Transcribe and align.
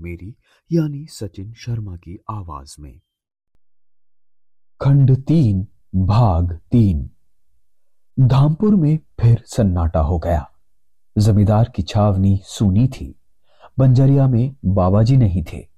मेरी, 0.00 0.36
यानी 0.72 1.06
सचिन 1.06 1.52
शर्मा 1.52 1.96
की 1.96 2.18
आवाज़ 2.30 2.76
में। 2.80 3.00
खंड 4.80 5.24
तीन, 5.24 5.66
भाग 5.94 6.60
तीन। 6.72 7.10
धामपुर 8.20 8.74
में 8.74 8.98
फिर 9.20 9.44
सन्नाटा 9.46 10.00
हो 10.00 10.18
गया। 10.18 10.50
जमींदार 11.18 11.72
की 11.76 11.82
छावनी 11.82 12.40
सुनी 12.44 12.88
थी। 12.88 13.20
बंजरिया 13.78 14.28
में 14.28 14.56
बाबाजी 14.64 15.16
नहीं 15.16 15.44
थे। 15.52 15.68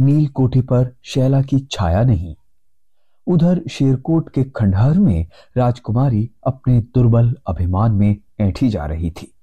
नील 0.00 0.28
कोठी 0.28 0.60
पर 0.60 0.96
शैला 1.04 1.42
की 1.42 1.58
छाया 1.70 2.02
नहीं। 2.02 2.36
उधर 3.26 3.62
शेरकोट 3.70 4.30
के 4.30 4.44
खंडहर 4.44 4.98
में 4.98 5.26
राजकुमारी 5.56 6.30
अपने 6.46 6.80
दुर्बल 6.80 7.36
अभिमान 7.46 7.92
में 7.92 8.16
ऐठी 8.40 8.68
जा 8.68 8.86
रही 8.86 9.10
थी। 9.10 9.33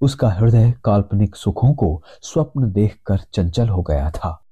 उसका 0.00 0.30
हृदय 0.30 0.74
काल्पनिक 0.84 1.36
सुखों 1.36 1.72
को 1.72 2.02
स्वप्न 2.22 2.72
देखकर 2.72 3.18
चंचल 3.32 3.68
हो 3.68 3.82
गया 3.82 4.10
था। 4.10 4.46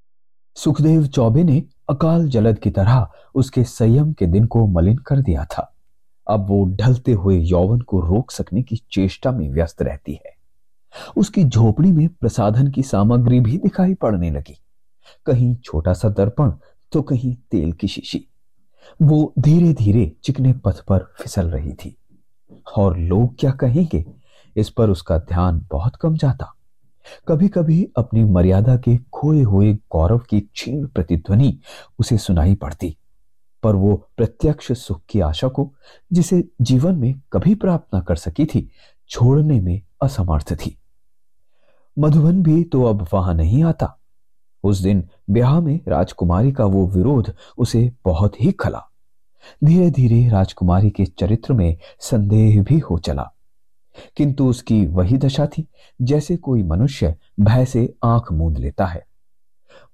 सुखदेव 0.57 1.07
चौबे 1.07 1.45
ने 1.45 1.63
अकाल 1.91 2.29
जलद 2.29 2.59
की 2.59 2.71
तरह 2.71 3.09
उसके 3.35 3.65
संयम 3.65 4.13
के 4.13 4.27
दिन 4.27 4.47
को 4.47 4.67
मलिन 4.67 4.97
कर 4.97 5.21
दिया 5.21 5.45
था। 5.45 5.75
अब 6.31 6.47
वो 6.49 6.65
ढलते 6.65 7.13
हुए 7.13 7.39
यौवन 7.39 7.81
को 7.81 8.01
रोक 8.01 8.31
सकने 8.31 8.63
की 8.63 8.77
चेष्टा 8.77 9.33
में 9.33 9.51
व्यस्त 9.51 9.83
रहती 9.83 10.13
है। 10.13 10.37
उसकी 11.17 11.45
झोपड़ी 11.45 11.93
में 11.93 12.09
प्रसाधन 12.09 12.71
की 12.71 12.83
सामग्री 12.83 13.41
भी 13.41 13.59
दिखाई 13.59 13.95
पड़ने 13.95 14.31
लगी। 14.31 14.59
कहीं 15.27 15.55
छोटा 15.55 15.93
सा 15.93 16.09
दर्पण 16.09 16.53
तो 16.93 17.03
कहीं 17.03 17.35
तेल 17.51 17.73
की 17.73 17.89
शीशी। 17.89 18.29
वो 19.03 19.33
धीरे 19.39 19.73
धीरे 19.73 20.13
चिकने 20.25 20.53
पथ 20.53 20.81
पर 20.81 20.99
फिसल 20.99 21.51
रही 21.51 21.73
थी। 21.73 21.97
और 22.77 22.99
लोग 22.99 23.39
क्या 23.39 23.51
कहेंगे 23.51 24.05
इस 24.59 24.71
पर 24.71 24.91
उसका 24.91 25.19
ध्यान 25.19 25.67
बहुत 25.71 25.97
कम 25.97 26.17
जाता। 26.17 26.55
कभी 27.29 27.49
कभी 27.49 27.83
अपनी 27.97 28.25
मर्यादा 28.25 28.77
के 28.77 28.97
खोए 29.13 29.43
हुए 29.43 29.73
गौरव 29.93 30.19
की 30.19 30.41
क्षीण 30.41 30.87
प्रतिध्वनि 30.87 31.59
उसे 31.99 32.19
सुनाई 32.19 32.55
पड़ती, 32.55 32.97
पर 33.63 33.75
वो 33.75 33.95
प्रत्यक्ष 34.17 34.73
सुख 34.73 35.01
की 35.09 35.21
आशा 35.21 35.49
को, 35.49 35.73
जिसे 36.13 36.43
जीवन 36.61 36.95
में 36.95 37.15
कभी 37.33 37.55
प्राप्त 37.55 37.95
न 37.95 38.01
कर 38.01 38.17
सकी 38.17 38.47
थी, 38.47 38.69
छोड़ने 39.11 39.61
में 39.61 39.81
असमर्थ 40.03 40.53
थी। 40.55 40.77
मधुबन 41.97 42.43
भी 42.43 42.63
तो 42.65 42.85
अब 42.85 43.07
वहाँ 43.15 43.35
नहीं 43.35 43.65
आता। 43.65 43.95
उस 44.65 44.79
दिन 44.79 45.09
ब्याह 45.31 45.61
में 45.61 45.81
राजकुमारी 45.89 46.53
का 46.53 46.65
वो 46.65 46.87
विरोध 46.89 47.35
उसे 47.59 47.91
बहुत 48.05 48.41
ही 48.41 48.53
खला। 48.53 48.85
धीरे 49.65 49.91
धीरे 49.91 50.29
राजकुमारी 50.29 50.91
के 50.91 51.05
चरित्र 51.07 51.53
में 51.53 51.77
संदेह 52.01 52.63
भी 52.63 52.79
हो 52.79 52.99
चला। 52.99 53.31
किंतु 54.17 54.49
उसकी 54.49 54.87
वही 54.87 55.19
दशा 55.19 55.47
थी, 55.47 55.69
जैसे 56.03 56.37
कोई 56.37 56.63
मनुष्य 56.63 57.17
भय 57.41 57.65
से 57.65 57.95
आँख 58.05 58.33
मूंद 58.33 58.59
लेता 58.59 58.87
है। 58.87 59.07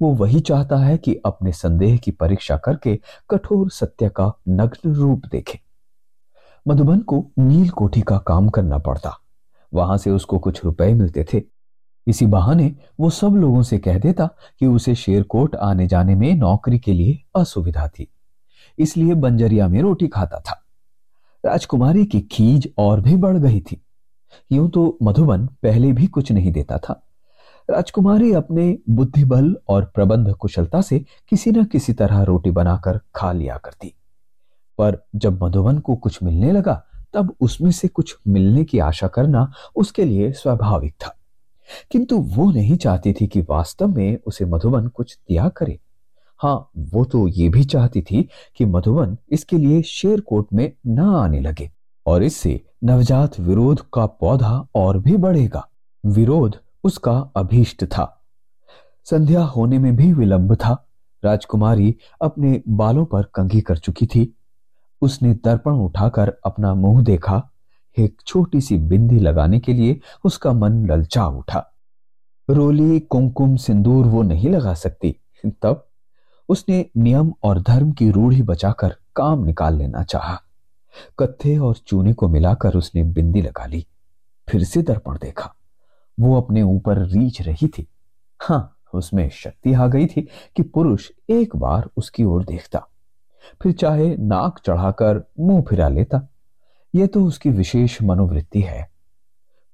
वो 0.03 0.15
वही 0.15 0.41
चाहता 0.41 0.77
है 0.77 0.99
कि 0.99 1.15
अपने 1.27 1.53
संदेह 1.53 1.97
की 1.97 2.11
परीक्षा 2.11 2.57
करके 2.57 3.01
कठोर 3.31 3.71
सत्य 3.71 4.09
का 4.09 4.33
नग्न 4.49 4.95
रूप 4.95 5.23
देखे। 5.27 5.61
मधुबन 6.69 6.99
को 6.99 7.31
नील 7.39 7.69
कोठी 7.69 8.01
का 8.01 8.19
काम 8.19 8.49
करना 8.49 8.79
पड़ता। 8.79 9.21
वहाँ 9.75 9.99
से 9.99 10.11
उसको 10.11 10.39
कुछ 10.39 10.65
रुपए 10.65 10.95
मिलते 10.95 11.27
थे। 11.35 11.43
इसी 12.07 12.27
बहाने 12.27 12.77
वो 13.01 13.11
सब 13.11 13.29
लोगों 13.29 13.63
से 13.63 13.79
कह 13.79 13.99
देता 13.99 14.27
कि 14.61 14.67
उसे 14.67 14.95
शेरकोट 14.95 15.57
आने 15.57 15.87
जाने 15.87 16.15
में 16.15 16.35
नौकरी 16.35 16.79
के 16.79 16.93
लिए 16.93 17.23
असुविधा 17.37 17.89
थी। 17.89 18.13
इसलिए 18.79 19.15
बंजरिया 19.15 19.69
में 19.69 19.83
रोटी 19.83 20.09
खाता 20.09 20.41
था। 20.41 20.65
राजकुमारी 21.47 22.05
की 22.05 22.21
खीज 22.21 22.75
और 22.79 23.01
भी 23.01 23.17
बढ़ 23.17 23.37
गई 23.37 23.61
थी। 23.61 23.84
यूँ 24.53 24.71
तो 24.71 24.99
मधुबन 25.03 25.47
पहले 25.47 25.93
भी 25.93 26.07
कुछ 26.07 26.33
नहीं 26.33 26.53
देता 26.53 26.79
था। 26.79 27.07
राजकुमारी 27.71 28.33
अपने 28.33 28.79
बुद्धि 28.91 29.25
बल 29.25 29.57
और 29.69 29.85
प्रबंध 29.85 30.35
कुशलता 30.35 30.81
से 30.81 31.05
किसी 31.29 31.51
न 31.51 31.65
किसी 31.65 31.93
तरह 31.93 32.23
रोटी 32.23 32.51
बनाकर 32.51 33.01
खा 33.15 33.33
लिया 33.33 33.57
करती। 33.57 33.95
पर 34.79 34.99
जब 35.17 35.45
मधुबन 35.45 35.79
को 35.79 35.95
कुछ 35.95 36.23
मिलने 36.23 36.53
लगा, 36.53 36.85
तब 37.15 37.35
उसमें 37.41 37.71
से 37.71 37.89
कुछ 37.89 38.17
मिलने 38.29 38.65
की 38.65 38.79
आशा 38.79 39.09
करना 39.09 39.53
उसके 39.77 40.05
लिए 40.05 40.33
स्वाभाविक 40.33 40.93
था। 40.93 41.17
किंतु 41.91 42.19
वो 42.19 42.51
नहीं 42.51 42.77
चाहती 42.77 43.13
थी 43.13 43.27
कि 43.27 43.41
वास्तव 43.41 43.87
में 43.87 44.19
उसे 44.27 44.45
मधुबन 44.45 44.87
कुछ 44.87 45.19
दिया 45.29 45.49
करे। 45.49 45.79
हाँ 46.39 46.71
वो 46.79 47.05
तो 47.05 47.29
ये 47.29 47.49
भी 47.49 47.65
चाहती 47.65 48.03
थी 48.03 48.29
कि 48.57 48.65
मधुबन 48.65 49.17
इसके 49.31 49.59
लिए 49.59 49.83
शेरकोट 49.83 50.47
में 50.53 50.73
न 50.87 50.99
आने 50.99 51.41
लगे 51.41 51.71
और 52.07 52.23
इससे 52.23 52.61
नवजात 52.87 53.41
विरोध 53.41 53.81
का 53.95 54.07
पौधा 54.07 54.67
और 54.75 54.99
भी 54.99 55.17
बढ़ेगा। 55.17 55.69
विरोध 56.07 56.57
उसका 56.85 57.31
अभीष्ट 57.37 57.85
था। 57.85 58.25
संध्या 59.05 59.45
होने 59.45 59.79
में 59.79 59.97
भी 59.97 60.13
विलंब 60.13 60.55
था। 60.55 60.87
राजकुमारी 61.25 61.97
अपने 62.23 62.63
बालों 62.69 63.05
पर 63.05 63.23
कंघी 63.23 63.61
कर 63.61 63.79
चुकी 63.79 64.07
थी। 64.07 64.39
उसने 65.03 65.35
दर्पण 65.35 65.73
उठाकर 65.73 66.35
अपना 66.47 66.75
मुँह 66.75 67.05
देखा। 67.05 67.51
एक 67.99 68.23
छोटी 68.27 68.61
सी 68.61 68.79
बिंदी 68.79 69.19
लगाने 69.19 69.59
के 69.59 69.73
लिए 69.73 70.01
उसका 70.25 70.53
मन 70.53 70.87
ललचा 70.87 71.27
उठा। 71.27 71.67
रोली, 72.51 73.01
कुमकुम, 73.01 73.57
सिंदूर 73.57 74.07
वो 74.07 74.23
नहीं 74.23 74.51
लगा 74.51 74.75
सकती। 74.75 75.17
तब 75.63 75.87
उसने 76.49 76.87
नियम 76.97 77.33
और 77.43 77.61
धर्म 77.61 77.93
की 77.93 78.11
रूढ़ी 78.11 78.43
बचाकर 78.43 78.97
काम 79.17 79.45
निकाल 79.45 79.77
लेना 79.77 80.03
चाहा। 80.03 80.41
कत्थे 81.19 81.57
और 81.59 81.77
चूने 81.77 82.13
को 82.13 82.29
मिलाकर 82.29 82.75
उसने 82.75 83.03
बिंदी 83.03 83.43
लगा 83.43 83.67
ली, 83.67 83.87
फिर 84.49 84.65
से 84.65 84.83
दर्पण 84.83 85.19
देखा। 85.19 85.55
वो 86.19 86.37
अपने 86.41 86.63
ऊपर 86.63 86.99
रीछ 86.99 87.41
रही 87.43 87.69
थी। 87.69 87.87
हाँ 88.41 88.71
उसमें 88.95 89.29
शक्ति 89.31 89.73
आ 89.73 89.87
गई 89.87 90.07
थी 90.07 90.29
कि 90.57 90.63
पुरुष 90.63 91.11
एक 91.31 91.57
बार 91.57 91.89
उसकी 91.97 92.25
ओर 92.25 92.45
देखता। 92.45 92.87
फिर 93.63 93.73
चाहे 93.73 94.17
नाक 94.17 94.61
चढ़ाकर 94.67 95.23
मुँह 95.41 95.63
फिरा 95.63 95.89
लेता। 95.89 96.29
यह 96.95 97.07
तो 97.07 97.25
उसकी 97.25 97.51
विशेष 97.51 98.03
मनोवृत्ति 98.03 98.61
है। 98.61 98.89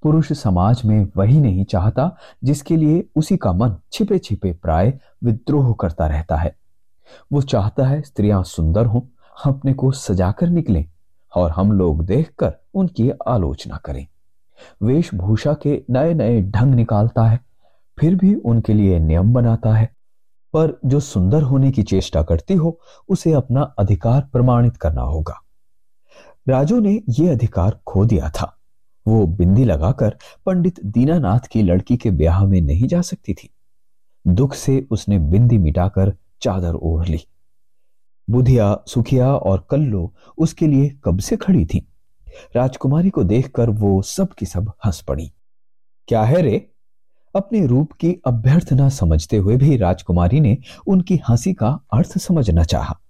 पुरुष 0.03 0.33
समाज 0.33 0.83
में 0.85 1.07
वही 1.17 1.41
नहीं 1.41 1.65
चाहता 1.65 2.11
जिसके 2.45 2.77
लिए 2.77 3.05
उसी 3.17 3.37
का 3.37 3.53
मन 3.53 3.77
छिपे 3.93 4.19
छिपे 4.19 4.53
प्राय 4.53 4.99
विद्रोह 5.25 5.73
करता 5.81 6.07
रहता 6.07 6.37
है। 6.37 6.55
वो 7.33 7.43
चाहता 7.43 7.87
है 7.87 8.01
स्त्रियाँ 8.03 8.43
सुंदर 8.43 8.87
हों, 8.87 9.01
अपने 9.47 9.73
को 9.73 9.91
सजाकर 9.93 10.49
निकलें 10.49 10.85
और 11.37 11.51
हम 11.51 11.73
लोग 11.73 12.05
देखकर 12.05 12.55
उनकी 12.75 13.11
आलोचना 13.11 13.77
करें। 13.77 14.07
वेशभूषा 14.83 15.55
के 15.55 15.85
नए 15.91 16.15
नए 16.15 16.43
ढंग 16.43 16.75
निकालता 16.75 17.25
है, 17.25 17.41
फिर 17.99 18.15
भी 18.15 18.35
उनके 18.35 18.75
लिए 18.75 18.99
नियम 18.99 19.33
बनाता 19.33 19.75
है। 19.75 19.97
पर 20.53 20.81
जो 20.87 21.01
सुंदर 21.01 21.43
होने 21.43 21.71
की 21.71 21.83
चेष्टा 21.83 22.23
करती 22.23 22.55
हो, 22.55 22.81
उसे 23.09 23.33
अपना 23.33 23.63
अधिकार 23.63 24.29
प्रमाणित 24.33 24.77
करना 24.77 25.03
होगा। 25.03 25.35
राजू 26.49 26.81
ने 26.81 27.03
यह 27.09 27.33
अधिकार 27.33 27.81
खो 27.87 28.05
दिया 28.05 28.31
था। 28.31 28.57
वो 29.07 29.27
बिंदी 29.27 29.65
लगाकर 29.65 30.17
पंडित 30.47 30.81
दीनानाथ 30.85 31.39
की 31.39 31.63
लड़की 31.63 31.97
के 31.97 32.11
ब्याह 32.11 32.47
में 32.47 32.61
नहीं 32.61 32.89
जा 32.89 33.01
सकती 33.01 33.35
थी। 33.35 33.51
दुख 34.27 34.55
से 34.55 34.87
उसने 34.91 35.19
बिंदी 35.19 35.59
मिटाकर 35.59 36.17
चादर 36.43 36.75
ओढ़ 36.75 37.09
ली। 37.09 37.21
बुधिया, 38.31 38.83
सुखिया 38.87 39.35
और 39.35 39.67
कल्लो 39.71 40.15
उसके 40.39 40.67
लिए 40.67 40.99
कब 41.05 41.19
से 41.19 41.37
खड़ी 41.37 41.67
थी? 41.67 41.93
राजकुमारी 42.57 43.11
को 43.11 43.25
देखकर 43.25 43.71
वो 43.71 44.03
सब 44.03 44.33
की 44.33 44.47
सब 44.47 44.73
हंस 44.87 45.01
पड़ी। 45.01 45.33
क्या 46.09 46.23
है 46.23 46.43
रे? 46.43 46.71
अपने 47.37 47.67
रूप 47.67 47.93
की 47.93 48.17
अभ्यर्थना 48.27 48.89
समझते 48.89 49.37
हुए 49.37 49.57
भी 49.57 49.77
राजकुमारी 49.77 50.41
ने 50.41 50.59
उनकी 50.87 51.21
हँसी 51.29 51.55
का 51.55 51.81
अर्थ 51.93 52.19
समझना 52.19 52.65
चाहा। 52.65 53.01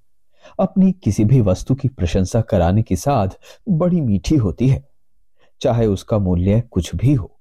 अपनी 0.60 0.92
किसी 0.92 1.24
भी 1.24 1.40
वस्तु 1.40 1.74
की 1.74 1.88
प्रशंसा 1.88 2.40
कराने 2.40 2.82
की 2.82 2.96
साध 2.96 3.34
बड़ी 3.68 4.00
मीठी 4.00 4.36
होती 4.36 4.68
है, 4.68 4.88
चाहे 5.60 5.86
उसका 5.86 6.18
मूल्य 6.18 6.60
कुछ 6.60 6.96
भी 6.96 7.14
हो। 7.14 7.40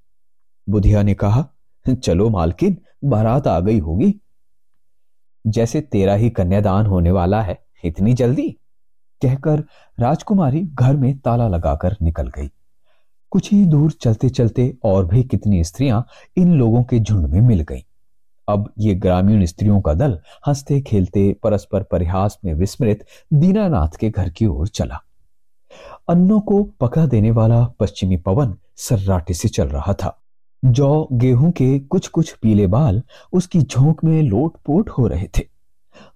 बुधिया 0.70 1.04
ने 1.04 1.14
कहा, 1.14 1.50
चलो 2.04 2.30
मालकिन, 2.30 2.78
बारात 3.04 3.48
आ 3.48 3.60
गई 3.60 3.80
होगी। 3.80 4.16
जैसे 5.48 5.82
तेरा 5.82 6.14
ही 6.14 6.30
कन्यादान 6.30 6.86
होने 6.86 7.12
वाला 7.12 7.42
है, 7.42 7.60
इतनी 7.86 8.14
जल्दी? 8.14 8.50
कहकर 9.22 9.64
राजकुमारी 10.00 10.62
घर 10.62 10.96
में 10.96 11.20
ताला 11.20 11.48
लगाकर 11.48 11.98
निकल 12.02 12.28
गई। 12.28 12.52
कुछ 13.32 13.52
ही 13.52 13.66
दूर 13.66 13.92
चलते 13.92 14.30
चलते 14.30 14.78
और 14.84 15.06
भी 15.06 15.24
कितनी 15.24 15.64
स्त्रियाँ 15.64 16.08
इन 16.38 16.54
लोगों 16.54 16.84
के 16.84 17.00
झुंड 17.00 17.26
में 17.26 17.42
मिल 17.42 17.62
गईं। 17.62 17.82
अब 18.50 18.74
ये 18.80 18.96
ग्रामीण 18.96 19.46
स्त्रियों 19.46 19.82
का 19.82 19.94
दल 19.94 20.20
हँसते 20.48 20.82
खेलते 20.82 21.36
परस्पर 21.44 21.84
परिहास 21.84 22.40
में 22.46 22.54
विस्मृत 22.54 23.06
दीनानाथ 23.34 23.98
के 24.00 24.10
घर 24.10 24.30
की 24.30 24.46
ओर 24.46 24.68
चला। 24.68 25.04
अन्नों 26.10 26.40
को 26.40 26.64
पका 26.64 27.06
देने 27.06 27.32
वाला 27.32 27.64
पश्चिमी 27.66 28.18
पवन 28.18 28.56
सर्राटे 28.76 29.34
से 29.34 29.50
चल 29.50 29.68
रहा 29.68 29.94
था। 29.94 30.19
जौ 30.64 31.08
गेहूँ 31.12 31.52
के 31.52 31.80
कुछ 31.80 32.08
कुछ 32.08 32.34
पीले 32.34 32.68
बाल 32.68 33.02
उसकी 33.34 33.62
झोंक 33.62 34.04
में 34.04 34.22
लोट 34.24 34.54
पोट 34.66 34.90
हो 34.90 35.08
रहे 35.08 35.28
थे। 35.38 35.48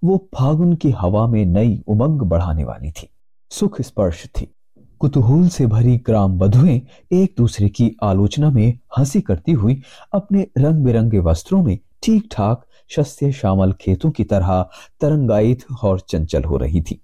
वो 0.04 0.30
फागुन 0.36 0.74
की 0.74 0.92
हवा 0.92 1.28
में 1.28 1.45
नई 1.45 1.84
उमंग 1.88 2.22
बढ़ाने 2.22 2.63
वाली 2.63 2.92
थी। 2.92 3.10
सुख 3.50 3.81
स्पर्श 3.81 4.25
थी। 4.25 4.56
कुतूहल 5.00 5.48
से 5.48 5.68
भरी 5.68 5.98
ग्राम 5.98 6.40
बधुएँ 6.40 6.81
एक 7.12 7.36
दूसरे 7.38 7.69
की 7.69 7.95
आलोचना 8.04 8.50
में 8.50 8.80
हँसी 8.98 9.22
करती 9.22 9.51
हुई 9.51 9.81
अपने 10.13 10.48
रंग 10.57 10.84
बिरंगे 10.84 11.19
वस्त्रों 11.19 11.63
में 11.63 11.80
ठीक 12.04 12.30
ठाक 12.31 12.66
शस्य 12.90 13.31
शामल 13.31 13.74
खेतों 13.74 14.12
की 14.12 14.24
तरह 14.24 14.69
तरंगायित 15.01 15.66
और 15.84 16.00
चंचल 16.00 16.44
हो 16.44 16.57
रही 16.57 16.81
थी। 16.81 17.01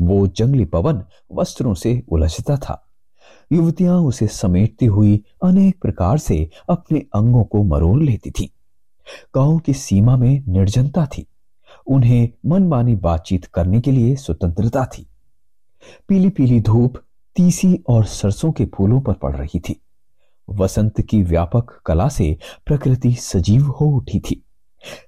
वो 0.00 0.26
जंगली 0.26 0.64
पवन 0.64 1.02
वस्त्रों 1.32 1.74
से 1.74 2.02
उलझता 2.08 2.56
था। 2.56 2.85
युवतियाँ 3.52 3.98
उसे 3.98 4.26
समेटती 4.26 4.86
हुई 4.86 5.24
अनेक 5.44 5.82
प्रकार 5.82 6.18
से 6.18 6.50
अपने 6.68 6.98
अंगों 6.98 7.44
को 7.44 7.64
मरोड़ 7.64 8.02
लेती 8.02 8.30
थी। 8.30 8.50
गाँव 9.34 9.58
की 9.58 9.72
सीमा 9.72 10.16
में 10.16 10.44
निर्जनता 10.48 11.06
थी। 11.06 11.26
उन्हें 11.86 12.28
मनमानी 12.46 12.94
बातचीत 12.94 13.44
करने 13.44 13.80
के 13.80 13.92
लिए 13.92 14.16
स्वतंत्रता 14.16 14.84
थी। 14.84 15.06
पीली 16.08 16.28
पीली 16.28 16.60
धूप 16.60 16.94
तीसी 17.36 17.82
और 17.88 18.04
सरसों 18.04 18.52
के 18.52 18.66
फूलों 18.66 19.00
पर 19.00 19.12
पड़ 19.12 19.36
रही 19.36 19.58
थी। 19.58 19.80
वसंत 20.50 21.00
की 21.00 21.22
व्यापक 21.22 21.82
कला 21.86 22.08
से 22.08 22.38
प्रकृति 22.66 23.14
सजीव 23.14 23.66
हो 23.66 23.86
उठी 23.86 24.20
थी। 24.20 24.42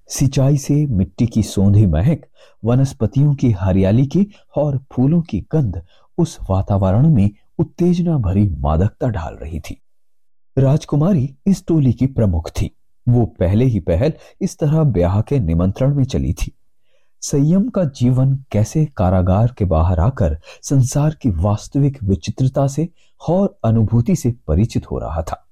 सिंचाई 0.09 0.57
से 0.57 0.87
मिट्टी 0.87 1.27
की 1.27 1.43
सौंधी 1.43 1.87
महक, 1.87 2.21
वनस्पतियों 2.65 3.35
की 3.35 3.51
हरियाली 3.51 4.07
की 4.07 4.27
और 4.57 4.85
फूलों 4.93 5.23
की 5.23 5.41
गंध 5.53 5.83
उस 6.19 6.39
वातावरण 6.51 7.15
में 7.15 7.31
उत्तेजना 7.59 8.19
भरी 8.19 8.49
मादकता 8.49 9.09
ढाल 9.09 9.35
रही 9.35 9.61
थी। 9.61 9.83
राजकुमारी 10.59 11.37
इस 11.47 11.67
टोली 11.67 11.93
की 11.93 12.07
प्रमुख 12.07 12.51
थी। 12.51 12.71
वो 13.09 13.27
पहले 13.27 13.65
ही 13.65 13.81
पहल 13.81 14.13
इस 14.41 14.59
तरह 14.59 14.83
ब्याह 14.83 15.21
के 15.21 15.39
निमंत्रण 15.39 15.95
में 15.95 16.05
चली 16.05 16.33
थी। 16.33 16.53
संयम 17.21 17.69
का 17.69 17.85
जीवन 17.85 18.45
कैसे 18.53 18.85
कारागार 18.97 19.55
के 19.59 19.65
बाहर 19.65 20.01
आकर 20.01 20.39
संसार 20.63 21.15
की 21.15 21.31
वास्तविक 21.31 22.03
विचित्रता 22.03 22.67
से 22.67 22.89
और 23.29 23.59
अनुभूति 23.65 24.17
से 24.17 24.35
परिचित 24.47 24.91
हो 24.91 24.99
रहा 24.99 25.23
था। 25.23 25.49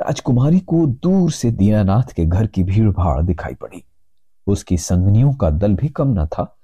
राजकुमारी 0.00 0.58
को 0.58 0.86
दूर 0.86 1.30
से 1.30 1.50
दीनानाथ 1.50 2.14
के 2.14 2.24
घर 2.24 2.46
की 2.46 2.62
भीड़ 2.64 2.90
भाड़ 2.90 3.22
दिखाई 3.22 3.54
पड़ी। 3.54 3.84
उसकी 4.46 4.78
संगनियों 4.78 5.34
का 5.34 5.50
दल 5.50 5.74
भी 5.74 5.88
कम 5.88 6.08
न 6.08 6.26
था। 6.26 6.57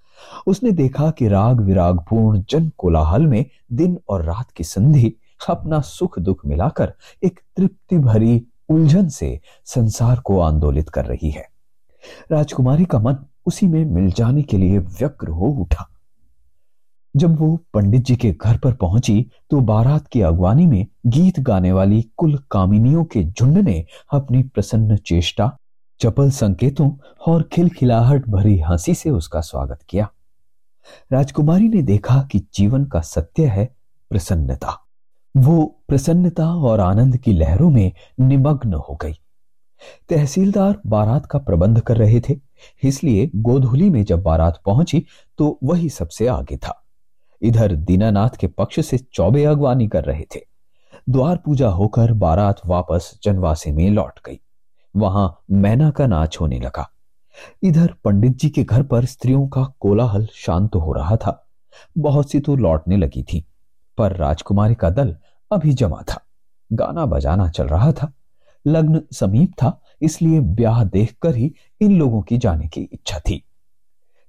उसने 0.46 0.70
देखा 0.70 1.10
कि 1.10 1.28
राग 1.28 1.60
विराग 1.60 1.98
पूर्ण 2.00 2.42
जन 2.50 2.70
कोलाहल 2.78 3.26
में 3.26 3.44
दिन 3.72 3.98
और 4.08 4.24
रात 4.24 4.50
की 4.50 4.64
संधि 4.64 5.14
अपना 5.48 5.80
सुख 5.80 6.18
दुख 6.18 6.44
मिलाकर 6.46 6.92
एक 7.24 7.40
तृप्ति 7.56 7.98
भरी 7.98 8.42
उलझन 8.68 9.08
से 9.08 9.38
संसार 9.64 10.20
को 10.20 10.38
आंदोलित 10.40 10.88
कर 10.88 11.04
रही 11.04 11.30
है। 11.30 11.48
राजकुमारी 12.30 12.84
का 12.84 12.98
मन 12.98 13.16
उसी 13.46 13.66
में 13.66 13.84
मिल 13.84 14.10
जाने 14.10 14.42
के 14.42 14.56
लिए 14.56 14.78
व्यग्र 14.78 15.28
हो 15.28 15.46
उठा। 15.60 15.88
जब 17.14 17.38
वो 17.40 17.56
पंडित 17.74 18.02
जी 18.02 18.16
के 18.16 18.30
घर 18.32 18.56
पर 18.58 18.72
पहुँची 18.72 19.30
तो 19.50 19.60
बारात 19.60 20.06
की 20.06 20.20
अगवानी 20.20 20.66
में 20.66 20.86
गीत 21.06 21.40
गाने 21.40 21.72
वाली 21.72 22.02
कुल 22.16 22.38
कामिनियों 22.50 23.04
के 23.04 23.24
झुंड 23.24 23.58
ने 23.58 23.84
अपनी 24.12 24.42
प्रसन्न 24.42 24.96
चेष्टा, 24.96 25.50
चपल 26.00 26.30
संकेतों 26.30 26.90
और 27.26 27.42
खिलखिलाहट 27.52 28.28
भरी 28.28 28.58
हँसी 28.60 28.94
से 28.94 29.10
उसका 29.10 29.40
स्वागत 29.40 29.82
किया। 29.88 30.08
राजकुमारी 31.12 31.68
ने 31.68 31.82
देखा 31.82 32.20
कि 32.32 32.38
जीवन 32.54 32.84
का 32.84 33.00
सत्य 33.00 33.46
है 33.46 33.64
प्रसन्नता। 34.10 34.78
वो 35.34 35.64
प्रसन्नता 35.88 36.46
और 36.56 36.80
आनंद 36.80 37.16
की 37.16 37.32
लहरों 37.32 37.70
में 37.70 37.92
निमग्न 38.20 38.74
हो 38.74 38.98
गई। 39.02 39.14
तहसीलदार 40.08 40.80
बारात 40.86 41.26
का 41.26 41.38
प्रबंध 41.38 41.80
कर 41.80 41.96
रहे 41.96 42.20
थे, 42.20 42.36
इसलिए 42.82 43.30
गोधुली 43.36 43.90
में 43.90 44.02
जब 44.04 44.22
बारात 44.22 44.60
पहुँची 44.66 45.04
तो 45.38 45.58
वही 45.64 45.88
सबसे 45.88 46.26
आगे 46.26 46.56
था। 46.56 46.80
इधर 47.42 47.74
दीनानाथ 47.76 48.36
के 48.40 48.46
पक्ष 48.48 48.80
से 48.80 48.98
चौबे 48.98 49.44
अगवानी 49.44 49.88
कर 49.88 50.04
रहे 50.04 50.24
थे। 50.34 50.40
द्वार 51.08 51.36
पूजा 51.36 51.68
होकर 51.68 52.12
बारात 52.12 52.60
वापस 52.66 53.12
जनवासे 53.24 53.72
में 53.72 53.88
लौट 53.90 54.20
गई। 54.26 54.40
वहाँ 54.94 55.44
मैना 55.50 55.90
का 55.90 56.06
नाच 56.06 56.38
होने 56.40 56.60
लगा। 56.60 56.88
इधर 57.62 57.94
पंडित 58.04 58.36
जी 58.38 58.48
के 58.50 58.64
घर 58.64 58.82
पर 58.82 59.04
स्त्रियों 59.04 59.46
का 59.48 59.64
कोलाहल 59.80 60.28
शांत 60.34 60.74
हो 60.74 60.92
रहा 60.92 61.16
था। 61.16 61.48
बहुत 61.98 62.30
सी 62.30 62.40
तो 62.40 62.56
लौटने 62.56 62.96
लगी 62.96 63.22
थी, 63.22 63.44
पर 63.98 64.16
राजकुमारी 64.16 64.74
का 64.74 64.90
दल 64.90 65.16
अभी 65.50 65.72
जमा 65.72 66.02
था। 66.02 66.20
गाना 66.72 67.06
बजाना 67.06 67.48
चल 67.48 67.66
रहा 67.66 67.92
था। 67.92 68.12
लग्न 68.66 69.00
समीप 69.12 69.52
था, 69.52 69.80
इसलिए 70.02 70.40
ब्याह 70.40 70.84
देखकर 70.84 71.36
ही 71.36 71.54
इन 71.80 71.98
लोगों 71.98 72.22
की 72.22 72.38
जाने 72.38 72.68
की 72.68 72.80
इच्छा 72.82 73.18
थी। 73.18 73.42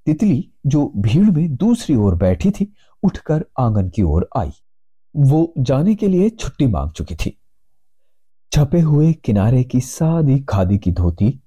तितली, 0.06 0.52
जो 0.66 0.92
भीड़ 0.98 1.30
में 1.32 1.56
दूसरी 1.56 1.96
ओर 1.96 2.16
बैठी 2.16 2.52
थी, 2.52 2.74
उठकर 3.04 3.46
आँगन 3.60 3.90
की 3.90 4.02
ओर 4.02 4.30
आई। 4.38 4.52
वो 5.16 5.54
जाने 5.58 5.96
के 5.96 6.08
लिए 6.08 6.30
छुट्टी 6.30 6.68
मांग 6.68 6.92
चुकी 6.92 7.16
थी। 7.16 7.38
छपे 8.52 8.80
हुए 8.80 9.14
किनारे 9.14 9.64
की 9.64 9.80
सादी 9.80 10.40
खादी 10.40 10.78
की 10.78 10.92
धोती 10.92 11.40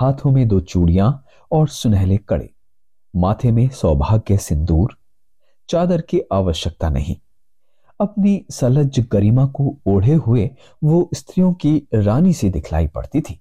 हाथों 0.00 0.30
में 0.30 0.46
दो 0.48 0.60
चूड़ियाँ 0.60 1.24
और 1.52 1.68
सुनहले 1.68 2.16
कड़े, 2.16 2.50
माथे 3.16 3.50
में 3.52 3.68
सौभाग्य 3.68 4.36
सिंदूर, 4.36 4.96
चादर 5.68 6.00
की 6.00 6.20
आवश्यकता 6.32 6.88
नहीं। 6.88 7.16
अपनी 8.00 8.44
सलज 8.50 9.00
गरिमा 9.12 9.46
को 9.46 9.76
ओढ़े 9.86 10.14
हुए 10.14 10.50
वो 10.84 11.08
स्त्रियों 11.14 11.52
की 11.54 11.82
रानी 11.94 12.32
से 12.32 12.50
दिखलाई 12.50 12.86
पड़ती 12.86 13.20
थी। 13.20 13.40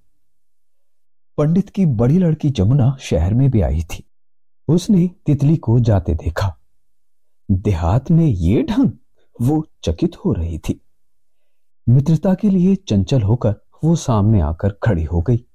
पंडित 1.38 1.70
की 1.70 1.86
बड़ी 1.86 2.18
लड़की 2.18 2.50
जमुना 2.50 2.96
शहर 3.00 3.34
में 3.34 3.50
भी 3.52 3.62
आई 3.62 3.84
थी। 3.84 4.04
उसने 4.68 5.10
तितली 5.26 5.58
को 5.58 5.80
जाते 5.80 6.14
देखा। 6.14 6.56
देहात 7.52 8.12
में 8.12 8.26
ये 8.26 8.64
ढंग 8.64 8.92
वो 9.42 9.66
चकित 9.84 10.16
हो 10.18 10.34
रही 10.34 10.58
थी। 10.60 10.82
मित्रता 11.90 12.34
के 12.34 12.50
लिए 12.50 12.76
चंचल 12.76 13.22
होकर 13.22 13.56
वो 13.84 13.96
सामने 13.96 14.42
आकर 14.42 14.70
खड़ी 14.84 15.04
हो 15.04 15.22
गई। 15.22 15.46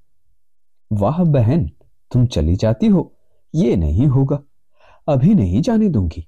वाह 0.93 1.25
बहन, 1.25 1.71
तुम 2.13 2.27
चली 2.27 2.57
जाती 2.57 2.87
हो। 2.87 3.13
ये 3.55 3.77
नहीं 3.77 4.07
होगा। 4.07 4.39
अभी 5.09 5.35
नहीं 5.35 5.63
जाने 5.63 5.89
दूँगी। 5.89 6.27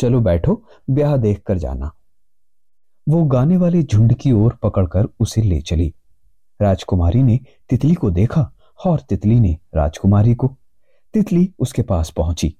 चलो 0.00 0.20
बैठो, 0.20 0.64
ब्याह 0.90 1.16
देख 1.16 1.42
कर 1.42 1.58
जाना। 1.58 1.92
वो 3.08 3.24
गाने 3.24 3.56
वाले 3.56 3.82
झुंड 3.82 4.14
की 4.14 4.32
ओर 4.32 4.58
पकड़कर 4.62 5.08
उसे 5.20 5.42
ले 5.42 5.60
चली। 5.60 5.94
राजकुमारी 6.62 7.22
ने 7.22 7.40
तितली 7.70 7.94
को 7.94 8.10
देखा 8.10 8.52
और 8.86 9.00
तितली 9.00 9.40
ने 9.40 9.58
राजकुमारी 9.74 10.34
को। 10.34 10.56
तितली 11.14 11.54
उसके 11.58 11.82
पास 11.82 12.10
पहुँची। 12.10 12.56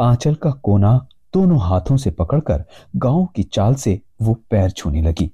आंचल 0.00 0.34
का 0.34 0.50
कोना 0.50 1.06
दोनों 1.34 1.60
हाथों 1.60 1.96
से 1.96 2.10
पकड़कर 2.10 2.64
गाँव 2.96 3.26
की 3.26 3.42
चाल 3.42 3.74
से 3.74 4.00
वो 4.22 4.34
पैर 4.34 4.70
छूने 4.70 5.02
लगी। 5.02 5.32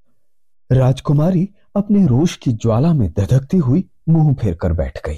राजकुमारी 0.73 1.49
अपने 1.77 2.07
रोष 2.07 2.37
की 2.37 2.53
ज्वाला 2.53 2.95
में 2.95 3.13
धधकती 3.19 3.57
हुई 3.57 3.89
मुँह 4.09 4.35
फेर 4.35 4.55
कर 4.55 4.73
बैठ 4.73 5.07
गई। 5.07 5.17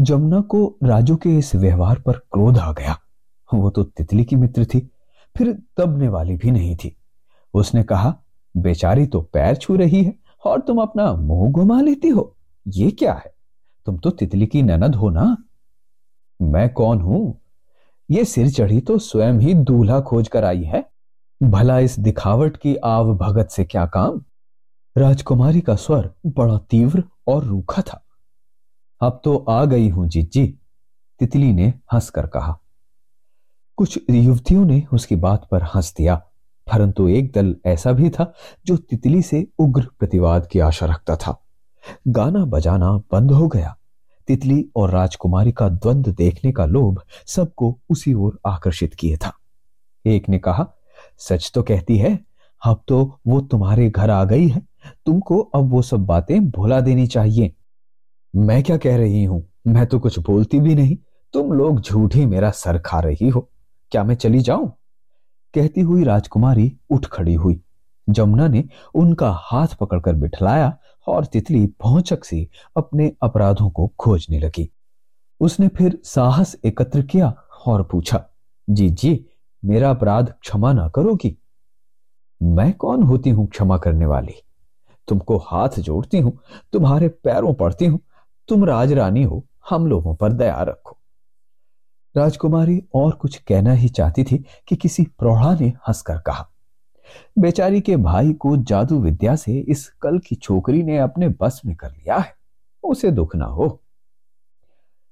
जमुना 0.00 0.40
को 0.40 0.78
राजू 0.84 1.16
के 1.16 1.38
इस 1.38 1.54
व्यवहार 1.54 2.00
पर 2.00 2.12
क्रोध 2.12 2.58
आ 2.58 2.72
गया। 2.72 2.98
वो 3.54 3.70
तो 3.70 3.82
तितली 3.84 4.24
की 4.24 4.36
मित्र 4.36 4.64
थी, 4.64 4.90
फिर 5.36 5.52
दबने 5.80 6.08
वाली 6.08 6.36
भी 6.36 6.50
नहीं 6.50 6.76
थी। 6.76 6.96
उसने 7.54 7.82
कहा, 7.82 8.16
बेचारी 8.56 9.06
तो 9.06 9.20
पैर 9.20 9.56
छू 9.56 9.76
रही 9.76 10.04
है 10.04 10.18
और 10.44 10.60
तुम 10.60 10.78
अपना 10.78 11.12
मुँह 11.12 11.52
घुमा 11.52 11.80
लेती 11.80 12.08
हो। 12.08 12.36
ये 12.68 12.90
क्या 12.90 13.12
है? 13.12 13.34
तुम 13.86 13.98
तो 13.98 14.10
तितली 14.10 14.46
की 14.46 14.62
ननद 14.62 14.94
हो 14.94 15.10
ना? 15.10 15.36
मैं 16.42 16.72
कौन 16.72 17.00
हूँ? 17.00 17.42
ये 18.10 18.24
सिर 18.24 18.50
चढ़ी 18.50 18.80
तो 18.80 18.98
स्वयं 18.98 19.40
ही 19.40 19.54
दूल्हा 19.54 20.00
खोज 20.00 20.28
कर 20.28 20.44
आई 20.44 20.62
है। 20.62 20.90
भला 21.42 21.78
इस 21.78 21.98
दिखावट 21.98 22.56
की 22.56 22.76
आव 22.76 23.14
भगत 23.14 23.48
से 23.50 23.64
क्या 23.64 23.86
काम? 23.86 24.22
राजकुमारी 24.98 25.60
का 25.60 25.74
स्वर 25.76 26.14
बड़ा 26.26 26.58
तीव्र 26.58 27.04
और 27.26 27.44
रूखा 27.44 27.82
था। 27.82 28.05
अब 29.00 29.20
तो 29.24 29.36
आ 29.48 29.64
गई 29.64 29.88
हूँ 29.88 30.06
जीजी, 30.08 30.46
तितली 31.20 31.52
ने 31.52 31.66
हंसकर 31.92 32.26
कहा। 32.26 32.58
कुछ 33.78 33.98
युवतियों 34.10 34.64
ने 34.64 34.82
उसकी 34.92 35.16
बात 35.16 35.46
पर 35.50 35.62
हंस 35.74 35.94
दिया, 35.96 36.14
परंतु 36.66 37.08
एक 37.08 37.32
दल 37.32 37.54
ऐसा 37.66 37.92
भी 37.92 38.10
था 38.10 38.32
जो 38.66 38.76
तितली 38.76 39.22
से 39.22 39.46
उग्र 39.58 39.86
प्रतिवाद 39.98 40.46
की 40.46 40.58
आशा 40.58 40.86
रखता 40.86 41.16
था। 41.16 41.36
गाना 42.08 42.44
बजाना 42.44 42.92
बंद 43.12 43.30
हो 43.30 43.48
गया। 43.48 43.76
तितली 44.28 44.64
और 44.76 44.90
राजकुमारी 44.90 45.52
का 45.52 45.68
द्वंद्व 45.68 46.12
देखने 46.12 46.52
का 46.52 46.64
लोभ 46.64 47.00
सबको 47.26 47.78
उसी 47.90 48.14
ओर 48.14 48.38
आकर्षित 48.46 48.94
किए 48.94 49.16
था। 49.16 49.32
एक 50.04 50.28
ने 50.28 50.38
कहा, 50.38 50.66
सच 51.18 51.50
तो 51.54 51.62
कहती 51.62 51.98
है, 51.98 52.18
अब 52.62 52.82
तो 52.88 53.18
वो 53.26 53.40
तुम्हारे 53.40 53.88
घर 53.90 54.10
आ 54.10 54.24
गई 54.24 54.48
है, 54.48 54.62
तुमको 55.06 55.38
अब 55.54 55.70
वो 55.70 55.82
सब 55.82 56.06
बातें 56.06 56.50
भुला 56.50 56.80
देनी 56.80 57.06
चाहिए। 57.06 57.54
मैं 58.34 58.62
क्या 58.62 58.76
कह 58.76 58.96
रही 58.96 59.24
हूँ? 59.24 59.42
मैं 59.66 59.86
तो 59.86 59.98
कुछ 59.98 60.18
बोलती 60.18 60.60
भी 60.60 60.74
नहीं। 60.74 60.96
तुम 61.34 61.52
लोग 61.52 61.80
झूठी 61.80 62.24
मेरा 62.26 62.50
सर 62.50 62.78
खा 62.78 63.00
रही 63.00 63.28
हो। 63.28 63.40
क्या 63.92 64.02
मैं 64.04 64.14
चली 64.14 64.40
जाऊँ? 64.40 64.68
कहती 65.54 65.80
हुई 65.80 66.04
राजकुमारी 66.04 66.70
उठ 66.90 67.06
खड़ी 67.06 67.34
हुई। 67.34 67.60
जमुना 68.08 68.48
ने 68.48 68.64
उनका 68.94 69.30
हाथ 69.42 69.74
पकड़कर 69.80 70.14
बिठलाया 70.14 70.76
और 71.06 71.24
तितली 71.24 71.66
पहुंचक 71.66 72.24
से 72.24 72.46
अपने 72.76 73.12
अपराधों 73.22 73.70
को 73.70 73.86
खोजने 73.98 74.38
लगी। 74.38 74.68
उसने 75.40 75.68
फिर 75.68 75.98
साहस 76.04 76.56
एकत्र 76.64 77.02
किया 77.02 77.34
और 77.66 77.82
पूछा, 77.82 78.24
जी 78.68 78.90
जी, 78.90 79.24
मेरा 79.62 79.90
अपराध 79.90 80.32
क्षमा 80.40 80.72
ना 80.72 80.88
करोगी? 80.88 81.36
मैं 82.40 82.72
कौन 82.72 83.02
होती 83.02 83.30
हूँ 83.30 83.46
क्षमा 83.46 83.78
करने 83.78 84.06
वाली? 84.06 84.34
तुमको 85.08 85.36
हाथ 85.38 85.78
जोड़ती 85.78 86.20
हूँ, 86.20 86.38
तुम्हारे 86.72 87.08
पैरों 87.08 87.54
पड़ती 87.54 87.86
हूँ 87.86 88.00
तुम 88.48 88.64
राज 88.64 88.92
रानी 88.92 89.22
हो, 89.22 89.44
हम 89.70 89.86
लोगों 89.86 90.14
पर 90.14 90.32
दया 90.32 90.62
रखो। 90.62 90.96
राजकुमारी 92.14 92.82
और 92.94 93.12
कुछ 93.12 93.36
कहना 93.38 93.72
ही 93.72 93.88
चाहती 93.88 94.24
थी 94.24 94.44
कि 94.68 94.76
किसी 94.76 95.02
प्रौढ़ा 95.18 95.54
ने 95.54 95.68
हंसकर 95.88 96.18
कहा, 96.18 96.48
बेचारी 97.38 97.80
के 97.80 97.96
भाई 97.96 98.32
को 98.32 98.56
जादू 98.56 98.98
विद्या 99.00 99.34
से 99.36 99.58
इस 99.60 99.88
कल 100.02 100.18
की 100.18 100.34
छोकरी 100.34 100.82
ने 100.82 100.98
अपने 100.98 101.28
बस 101.40 101.60
में 101.66 101.74
कर 101.76 101.90
लिया 101.90 102.16
है, 102.16 102.34
उसे 102.84 103.10
दुख 103.10 103.36
ना 103.36 103.46
हो। 103.46 103.68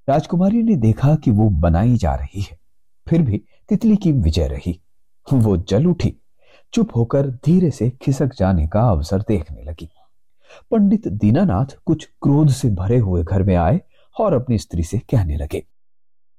राजकुमारी 0.09 0.63
ने 0.63 0.77
देखा 0.77 1.15
कि 1.15 1.31
वो 1.31 1.49
बनाई 1.51 1.97
जा 1.97 2.15
रही 2.15 2.41
है, 2.41 2.59
फिर 3.07 3.23
भी 3.23 3.43
तितली 3.69 3.97
की 3.97 4.13
विजय 4.13 4.49
रही। 4.49 4.81
वो 5.27 5.57
जल 5.59 5.87
उठी, 5.87 6.15
चुप 6.73 6.97
होकर 6.97 7.31
धीरे 7.45 7.71
से 7.71 7.91
खिसक 8.03 8.35
जाने 8.35 8.67
का 8.69 8.89
अवसर 8.91 9.23
देखने 9.29 9.63
लगी। 9.63 9.89
पंडित 10.71 11.09
दीनानाथ 11.09 11.77
कुछ 11.87 12.05
क्रोध 12.23 12.51
से 12.51 12.71
भरे 12.71 12.99
हुए 12.99 13.23
घर 13.23 13.43
में 13.43 13.55
आए 13.57 13.81
और 14.17 14.33
अपनी 14.33 14.59
स्त्री 14.59 14.83
से 14.83 14.99
कहने 15.11 15.37
लगे, 15.37 15.63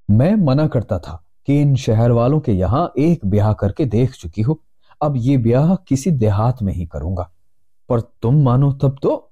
मैं 0.10 0.34
मना 0.36 0.68
करता 0.68 1.00
था 1.00 1.22
कि 1.48 1.62
इन 1.62 1.76
शहर 1.76 2.12
वालों 2.12 2.40
के 2.40 2.52
यहाँ 2.52 2.92
एक 2.98 3.26
ब्याह 3.26 3.54
करके 3.54 3.86
देख 3.86 4.14
चुकी 4.14 4.42
हो। 4.42 4.60
अब 5.02 5.14
ये 5.18 5.38
ब्याह 5.38 5.76
किसी 5.88 6.12
देहात 6.12 6.62
में 6.64 6.74
ही 6.74 6.86
करूँगा। 6.86 7.30
पर 7.90 8.00
तुम 8.00 8.42
मानो 8.44 8.72
तब 8.74 8.98
तो 9.02 9.32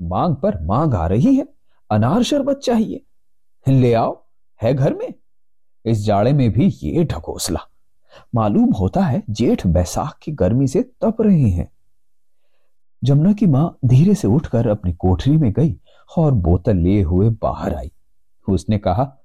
मांग 0.00 0.36
पर 0.36 0.60
मांग 0.64 0.94
आ 0.94 1.06
रही 1.06 1.34
है। 1.34 1.46
अनार 1.90 2.22
शरबत 2.22 2.56
चाहिए। 2.56 3.04
ले 3.66 3.92
आओ, 3.94 4.16
है 4.60 4.74
घर 4.74 4.94
में। 4.94 5.12
इस 5.84 6.04
जाड़े 6.04 6.32
में 6.32 6.50
भी 6.52 6.66
ये 6.82 7.04
ढकोसला 7.04 7.60
मालूम 8.34 8.72
होता 8.72 9.00
है 9.00 9.22
जेठ 9.30 9.66
बैसाख 9.66 10.18
की 10.22 10.32
गर्मी 10.32 10.66
से 10.66 10.82
तप 11.00 11.16
रहे 11.20 11.48
हैं। 11.50 11.68
जमुना 13.04 13.32
की 13.32 13.46
माँ 13.46 13.78
धीरे 13.84 14.14
से 14.14 14.28
उठकर 14.28 14.66
अपनी 14.66 14.92
कोठरी 14.92 15.36
में 15.36 15.52
गई 15.52 15.76
और 16.18 16.32
बोतल 16.32 16.76
लिए 16.76 17.02
हुए 17.02 17.30
बाहर 17.30 17.74
आई। 17.74 17.92
उसने 18.48 18.78
कहा, 18.78 19.16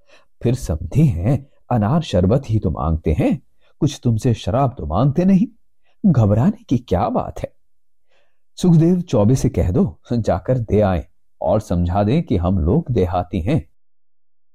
फिर 0.44 0.56
समझे 0.56 1.04
हैं, 1.04 1.48
अनार 1.72 2.02
शरबत 2.02 2.44
ही 2.50 2.60
तो 2.60 2.72
मांगते 2.72 3.14
हैं, 3.14 3.42
कुछ 3.80 4.00
तुमसे 4.04 4.34
शराब 4.34 4.76
तो 4.78 4.86
मांगते 4.86 5.26
नहीं। 5.26 5.48
घबराने 6.06 6.64
की 6.64 6.78
क्या 6.78 7.10
बात 7.10 7.40
है? 7.40 7.54
सुखदेव 8.56 9.02
चौबे 9.02 9.36
से 9.36 9.50
कह 9.50 9.72
दो, 9.72 10.00
जाकर 10.14 10.58
दे 10.58 10.82
आए 10.82 11.08
और 11.42 11.60
समझा 11.60 12.04
दें 12.04 12.24
कि 12.24 12.38
हम 12.38 12.60
लोग 12.60 12.92
देहाती 12.92 13.42
हैं। 13.42 13.70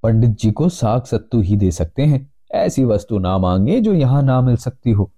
पंडित 0.02 0.30
जी 0.30 0.50
को 0.50 0.68
साग 0.68 1.04
सत्तू 1.04 1.40
ही 1.40 1.56
दे 1.56 1.70
सकते 1.70 2.02
हैं, 2.02 2.32
ऐसी 2.52 2.84
वस्तु 2.84 3.18
ना 3.18 3.38
मांगे 3.38 3.80
जो 3.80 3.94
यहाँ 3.94 4.22
ना 4.22 4.40
मिल 4.40 4.56
सकती 4.56 4.90
हो। 4.90 5.10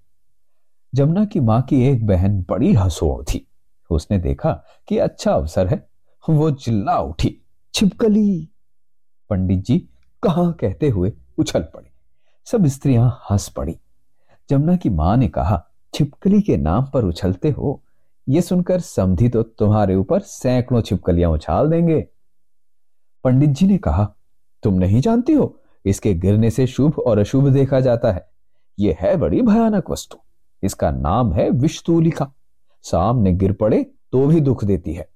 जमुना 0.94 1.24
की 1.24 1.40
माँ 1.40 1.62
की 1.62 1.82
एक 1.82 2.06
बहन 2.06 2.44
बड़ी 2.48 2.72
हसोड़ 2.74 3.24
थी। 3.24 3.46
उसने 3.90 4.18
देखा 4.18 4.64
कि 4.88 4.98
अच्छा 4.98 5.32
अवसर 5.32 5.66
है। 5.66 5.88
वो 6.30 6.50
चिल्ला 6.50 6.98
उठी। 6.98 7.40
छिपकली। 7.74 8.48
पंडित 9.30 9.64
जी 9.64 9.88
कहा 10.22 10.50
कहते 10.50 10.88
हुए 10.88 11.12
उछल 11.38 11.60
पड़े। 11.60 11.90
सब 12.44 12.66
स्त्रियाँ 12.66 13.20
हंस 13.30 13.48
पड़ी। 13.48 13.78
जमुना 14.50 14.76
की 14.76 14.90
माँ 14.90 15.16
ने 15.16 15.28
कहा, 15.28 15.66
छिपकली 15.94 16.42
के 16.42 16.56
नाम 16.56 16.84
पर 16.84 17.04
उछलते 17.04 17.50
हो? 17.50 17.82
यह 18.28 18.40
सुनकर 18.40 18.80
समझी 18.80 19.28
तो 19.28 19.42
तुम्हारे 19.42 19.94
ऊपर 19.94 20.20
सैकड़ों 20.20 20.80
छिपकलियाँ 20.80 21.30
उछाल 21.30 21.70
देंगे। 21.70 22.08
पंडित 23.24 23.50
जी 23.50 23.66
ने 23.66 23.78
कहा, 23.78 24.14
तुम 24.62 24.74
नहीं 24.74 25.00
जानती 25.00 25.32
हो? 25.32 25.60
इसके 25.84 26.14
गिरने 26.14 26.50
से 26.50 26.66
शुभ 26.66 26.98
और 26.98 27.18
अशुभ 27.18 27.48
देखा 27.48 27.80
जाता 27.80 28.12
है। 28.12 28.28
यह 28.78 28.96
है 29.00 29.16
बड़ी 29.16 29.42
भयानक 29.42 29.90
वस्तु। 29.90 30.18
इसका 30.62 30.90
नाम 30.90 31.32
है 31.32 31.50
विषतूलिका 31.50 32.32
सामने 32.86 33.32
गिर 33.34 33.52
पड़े 33.54 33.82
तो 34.12 34.26
भी 34.26 34.40
दुख 34.40 34.64
देती 34.64 34.92
है। 34.92 35.08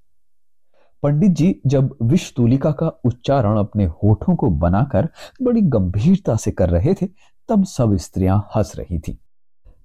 पंडित 1.02 1.30
जी 1.32 1.54
जब 1.66 1.96
विषतूलिका 2.02 2.70
का 2.72 2.86
उच्चारण 3.04 3.58
अपने 3.58 3.84
होठों 4.02 4.34
को 4.36 4.50
बनाकर 4.50 5.08
बड़ी 5.42 5.60
गंभीरता 5.62 6.36
से 6.36 6.50
कर 6.50 6.70
रहे 6.70 6.94
थे, 6.94 7.06
तब 7.48 7.64
सब 7.66 7.96
स्त्रियाँ 7.98 8.38
हंस 8.56 8.72
रही 8.76 8.98
थी। 8.98 9.18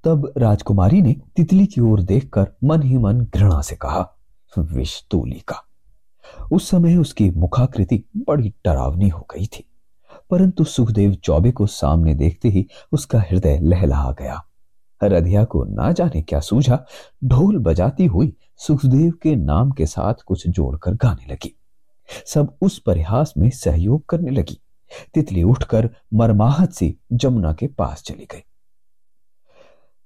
तब 0.03 0.31
राजकुमारी 0.37 1.01
ने 1.01 1.15
तितली 1.35 1.65
की 1.65 1.81
ओर 1.81 2.01
देखकर 2.03 2.47
मन 2.63 2.81
ही 2.81 2.97
मन 2.97 3.21
घृणा 3.25 3.61
से 3.61 3.75
कहा 3.75 4.11
विषतूलिका 4.53 5.61
उस 6.51 6.69
समय 6.69 6.95
उसकी 6.97 7.29
मुखाकृति 7.31 8.03
बड़ी 8.27 8.49
डरावनी 8.65 9.09
हो 9.09 9.25
गई 9.31 9.45
थी, 9.47 9.63
परंतु 10.29 10.63
सुखदेव 10.63 11.13
चौबे 11.15 11.51
को 11.51 11.65
सामने 11.67 12.13
देखते 12.15 12.49
ही 12.49 12.65
उसका 12.91 13.19
हृदय 13.21 13.59
लहला 13.61 14.11
गया। 14.11 14.41
रधिया 15.03 15.43
को 15.43 15.63
ना 15.63 15.91
जाने 15.91 16.21
क्या 16.21 16.39
सूझा, 16.39 16.85
ढोल 17.23 17.57
बजाती 17.57 18.05
हुई 18.05 18.37
सुखदेव 18.57 19.13
के 19.23 19.35
नाम 19.35 19.71
के 19.71 19.85
साथ 19.85 20.13
कुछ 20.25 20.47
जोड़कर 20.47 20.91
गाने 20.91 21.33
लगी। 21.33 21.59
सब 22.25 22.57
उस 22.61 22.79
परिहास 22.79 23.33
में 23.37 23.49
सहयोग 23.49 24.05
करने 24.05 24.31
लगी। 24.31 24.61
तितली 25.13 25.43
उठकर 25.43 25.89
मरमाहत 26.13 26.71
से 26.71 26.95
जमुना 27.13 27.53
के 27.53 27.67
पास 27.67 28.03
चली 28.03 28.25
गई। 28.25 28.43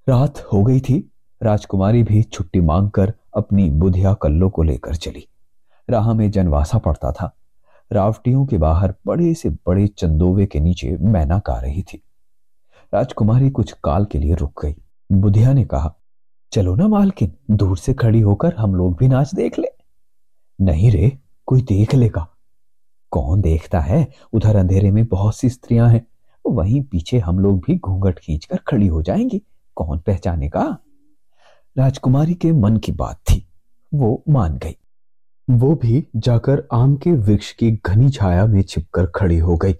रात 0.10 0.40
हो 0.40 0.64
गई 0.64 0.80
थी। 0.80 1.12
राजकुमारी 1.44 2.04
भी 2.04 2.24
छुट्टी 2.24 2.60
मांगकर 2.60 3.14
अपनी 3.38 3.70
बुधिया 3.70 4.14
कल्लो 4.14 4.50
को 4.50 4.64
लेकर 4.64 4.96
चली। 4.96 5.28
राह 5.90 6.14
में 6.14 6.32
जनवासा 6.32 6.78
पड़ता 6.78 7.12
था। 7.12 7.36
रावटियों 7.92 8.46
के 8.46 8.58
बाहर 8.58 8.96
बड़े 9.06 9.34
से 9.34 9.50
बड़े 9.50 9.88
चंदोवे 9.88 10.46
के 10.46 10.60
नीचे 10.60 10.98
मैना 10.98 11.38
गा 11.38 11.60
रही 11.60 11.84
थी। 11.84 12.04
राजकुमारी 12.94 13.50
कुछ 13.50 13.72
काल 13.72 14.06
के 14.06 14.20
लिए 14.20 14.36
रुक 14.36 14.66
गई। 14.66 14.76
बुधिया 15.12 15.54
ने 15.54 15.66
कहा, 15.66 15.96
चलो 16.52 16.76
ना 16.76 16.88
मालकिन, 16.88 17.32
दूर 17.52 17.78
से 17.78 17.94
खड़ी 17.94 18.22
होकर 18.22 18.56
हम 18.56 18.76
लोग 18.76 18.98
भी 18.98 19.08
नाच 19.08 19.36
देख 19.36 19.60
ले। 19.60 19.68
नहीं 20.62 20.92
रे, 20.92 21.18
कोई 21.46 21.62
देख 21.62 21.96
लेगा। 21.96 22.28
कौन 23.12 23.42
देखता 23.42 23.80
है? 23.80 24.08
उधर 24.34 24.56
अंधेरे 24.56 24.92
में 24.92 25.06
बहुत 25.06 25.36
सी 25.36 25.50
स्त्रियाँ 25.50 25.90
हैं। 25.90 26.08
वहीं 26.48 26.82
पीछे 26.82 27.20
हम 27.20 27.40
लोग 27.40 27.60
भी 27.60 27.78
घूंघट 27.78 28.20
खींचकर 28.20 28.58
खड़ी 28.58 28.88
हो 28.88 29.02
जाएँगी। 29.02 29.42
कौन 29.76 30.00
पहचानेगा 30.00 30.78
राजकुमारी 31.78 32.34
के 32.34 32.52
मन 32.52 32.78
की 32.78 32.92
बात 32.92 33.16
थी। 33.16 33.48
वो 33.94 34.24
मान 34.30 34.58
गई। 34.58 34.78
वो 35.50 35.76
भी 35.76 36.08
जाकर 36.16 36.68
आम 36.74 36.96
के 36.96 37.12
वृक्ष 37.12 37.54
की 37.54 37.80
घनी 37.86 38.10
छाया 38.10 38.46
में 38.46 38.62
छिपकर 38.62 39.06
खड़ी 39.06 39.38
हो 39.38 39.58
गई। 39.58 39.76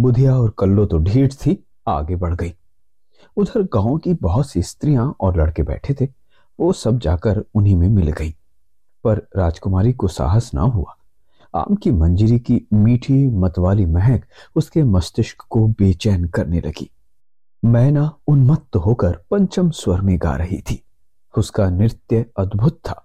बुधिया 0.00 0.38
और 0.38 0.54
कल्लो 0.58 0.86
तो 0.86 0.98
ढीठ 0.98 1.32
थी। 1.32 1.63
आगे 1.88 2.16
बढ़ 2.16 2.34
गई। 2.34 2.54
उधर 3.36 3.62
गाँव 3.62 3.98
की 3.98 4.14
बहुत 4.14 4.50
सी 4.50 4.62
स्त्रियाँ 4.62 5.16
और 5.20 5.40
लड़के 5.40 5.62
बैठे 5.62 5.94
थे, 5.94 6.08
वो 6.60 6.72
सब 6.72 6.98
जाकर 6.98 7.44
उन्हीं 7.54 7.76
में 7.76 7.88
मिल 7.88 8.10
गई। 8.10 8.34
पर 9.04 9.28
राजकुमारी 9.36 9.92
को 9.92 10.08
साहस 10.08 10.50
ना 10.54 10.62
हुआ। 10.62 10.96
आम 11.54 11.74
की 11.74 11.90
मंजीरी 11.90 12.38
की 12.38 12.68
मीठी 12.72 13.30
मतवाली 13.30 13.86
महक 13.86 14.24
उसके 14.56 14.82
मस्तिष्क 14.82 15.36
को 15.50 15.66
बेचैन 15.66 16.24
करने 16.24 16.60
लगी। 16.60 16.90
मैना 17.64 18.16
उन्मत्त 18.26 18.76
होकर 18.76 19.20
पंचम 19.30 19.70
स्वर 19.70 20.00
में 20.00 20.18
गा 20.18 20.36
रही 20.36 20.60
थी। 20.60 20.84
उसका 21.38 21.70
नृत्य 21.70 22.26
अद्भुत 22.38 22.80
था। 22.88 23.04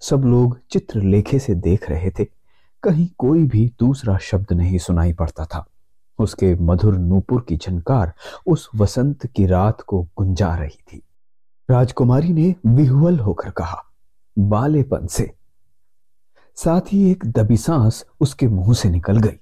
सब 0.00 0.22
लोग 0.24 0.60
चित्रलेखे 0.70 1.38
से 1.38 1.54
देख 1.54 1.90
रहे 1.90 2.10
थे। 2.10 2.24
कहीं 2.82 3.08
कोई 3.18 3.44
भी 3.44 3.72
दूसरा 3.80 4.18
शब्द 4.18 4.52
नहीं 4.52 4.78
सुनाई 4.78 5.12
पड़ता 5.12 5.44
था। 5.44 5.66
उसके 6.20 6.54
मधुर 6.54 6.98
नूपुर 6.98 7.46
की 7.48 7.56
झनकार 7.56 8.12
उस 8.46 8.68
वसंत 8.76 9.26
की 9.26 9.46
रात 9.46 9.80
को 9.80 10.02
गुंजा 10.02 10.54
रही 10.56 10.82
थी। 10.92 11.02
राजकुमारी 11.70 12.32
ने 12.32 12.54
विहुअल 12.66 13.18
होकर 13.18 13.50
कहा, 13.50 13.84
बालेपन 14.38 15.06
से। 15.06 15.34
साथ 16.56 16.80
ही 16.92 17.10
एक 17.10 17.26
दबी 17.26 17.56
सांस 17.56 18.04
उसके 18.20 18.48
मुँह 18.48 18.74
से 18.74 18.90
निकल 18.90 19.18
गई। 19.18 19.38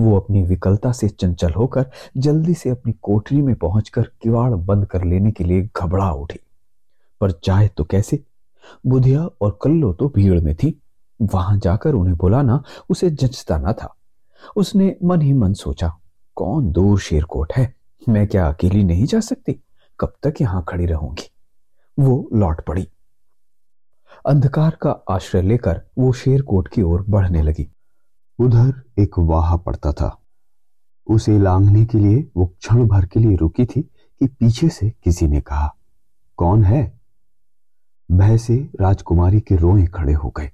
वो 0.00 0.20
अपनी 0.20 0.42
विकलता 0.42 0.92
से 0.92 1.08
चंचल 1.08 1.52
होकर 1.52 1.90
जल्दी 2.16 2.54
से 2.54 2.70
अपनी 2.70 2.92
कोठरी 2.92 3.42
में 3.42 3.54
पहुंचकर 3.54 4.02
किवाड़ 4.02 4.54
बंद 4.54 4.86
कर 4.86 5.04
लेने 5.04 5.32
के 5.32 5.44
लिए 5.44 5.68
घबरा 5.76 6.10
उठी। 6.10 6.40
पर 7.20 7.30
चाहे 7.30 7.68
तो 7.68 7.84
कैसे, 7.84 8.24
बुधिया 8.86 9.28
और 9.40 9.58
कल्लो 9.62 9.92
तो 9.92 10.08
भीड़ 10.08 10.40
में 10.40 10.54
थी। 10.54 10.82
वहाँ 11.22 11.58
जाकर 11.58 11.94
उन्हें 11.94 12.16
बुलाना 12.16 12.62
उसे 12.90 13.10
जचता 13.10 13.58
ना 13.58 13.72
था। 13.72 13.96
उसने 14.56 14.96
मन 15.04 15.22
ही 15.22 15.32
मन 15.32 15.52
सोचा 15.52 15.99
कौन 16.40 16.72
दूर 16.72 17.00
शेरकोट 17.00 17.52
है? 17.56 17.74
मैं 18.08 18.26
क्या 18.26 18.48
अकेली 18.48 18.84
नहीं 18.84 19.04
जा 19.04 19.20
सकती? 19.20 19.64
कब 20.00 20.16
तक 20.22 20.34
यहाँ 20.40 20.64
खड़ी 20.68 20.86
रहूँगी? 20.86 21.30
वो 21.98 22.28
लौट 22.32 22.64
पड़ी। 22.66 22.88
अंधकार 24.26 24.78
का 24.82 24.90
आश्रय 24.90 25.42
लेकर 25.42 25.82
वो 25.98 26.12
शेरकोट 26.12 26.68
की 26.68 26.82
ओर 26.82 27.04
बढ़ने 27.08 27.42
लगी। 27.42 27.72
उधर 28.38 28.82
एक 28.98 29.10
वाह 29.18 29.56
पड़ता 29.56 29.92
था। 29.92 30.18
उसे 31.10 31.38
लांघने 31.38 31.84
के 31.84 31.98
लिए, 31.98 32.30
वो 32.36 32.46
क्षण 32.46 32.86
भर 32.86 33.06
के 33.06 33.20
लिए 33.20 33.36
रुकी 33.36 33.66
थी 33.66 33.82
कि 34.20 34.26
पीछे 34.26 34.68
से 34.68 34.90
किसी 34.90 35.26
ने 35.26 35.40
कहा, 35.40 35.74
कौन 36.36 36.64
है? 36.64 37.00
भय 38.12 38.38
से 38.38 38.70
राजकुमारी 38.80 39.40
के 39.40 39.56
रोए 39.56 39.86
खड़े 39.86 40.12
हो 40.12 40.28
गए। 40.28 40.52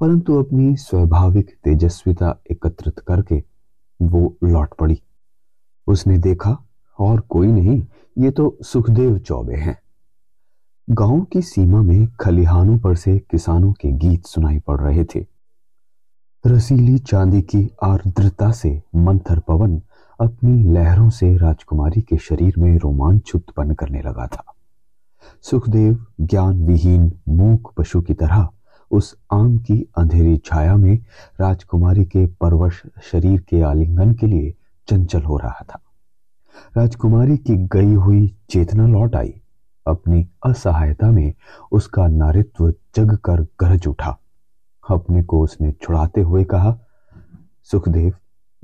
परंतु 0.00 0.42
अपनी 0.42 0.76
स्वाभाविक 0.76 1.56
तेजस्विता 1.64 2.42
एकत्रित 2.50 2.98
करके 2.98 3.44
वो 4.02 4.36
लौट 4.44 4.74
पड़ी। 4.74 5.02
उसने 5.86 6.18
देखा, 6.18 6.58
और 6.98 7.20
कोई 7.20 7.46
नहीं, 7.46 7.86
ये 8.18 8.30
तो 8.30 8.58
सुखदेव 8.62 9.18
चौबे 9.18 9.54
हैं। 9.54 9.78
गाँव 10.90 11.20
की 11.20 11.42
सीमा 11.42 11.82
में 11.82 12.08
खलिहानों 12.20 12.78
पर 12.78 12.94
से 12.94 13.18
किसानों 13.18 13.72
के 13.72 13.92
गीत 13.92 14.26
सुनाई 14.26 14.58
पड़ 14.58 14.80
रहे 14.80 15.04
थे। 15.04 15.26
रसीली 16.46 16.98
चांदी 16.98 17.42
की 17.42 17.70
आर्द्रता 17.82 18.50
से 18.50 18.82
मंथर 18.96 19.38
पवन 19.38 19.82
अपनी 20.20 20.72
लहरों 20.72 21.10
से 21.10 21.36
राजकुमारी 21.36 22.00
के 22.00 22.16
शरीर 22.16 22.54
में 22.58 22.78
रोमांच 22.78 23.32
उत्पन्न 23.34 23.74
करने 23.74 24.02
लगा 24.02 24.26
था। 24.26 24.44
सुखदेव 25.42 26.06
ज्ञान 26.20 26.66
विहीन 26.66 27.12
मूक 27.28 27.72
पशु 27.76 28.00
की 28.00 28.14
तरह 28.14 28.48
उस 28.90 29.16
आम 29.32 29.58
की 29.58 29.88
अंधेरी 29.98 30.36
छाया 30.36 30.76
में 30.76 30.98
राजकुमारी 31.40 32.04
के 32.04 32.26
परवश 32.26 32.82
शरीर 33.12 33.40
के 33.40 33.60
आलिंगन 33.62 34.14
के 34.14 34.26
लिए 34.26 34.54
चंचल 34.88 35.22
हो 35.22 35.38
रहा 35.38 35.64
था। 35.64 35.80
राजकुमारी 36.76 37.36
की 37.36 37.56
गई 37.56 37.94
हुई 37.94 38.26
चेतना 38.50 38.86
लौट 38.86 39.16
आई। 39.16 39.40
अपनी 39.86 40.28
असहायता 40.46 41.10
में 41.10 41.34
उसका 41.72 42.06
नारित्व 42.08 42.70
जग 42.96 43.16
कर 43.16 43.40
गरज 43.60 43.86
उठा। 43.86 44.18
अपने 44.90 45.22
को 45.22 45.40
उसने 45.40 45.72
छुड़ाते 45.72 46.20
हुए 46.20 46.44
कहा, 46.44 46.76
सुखदेव, 47.62 48.14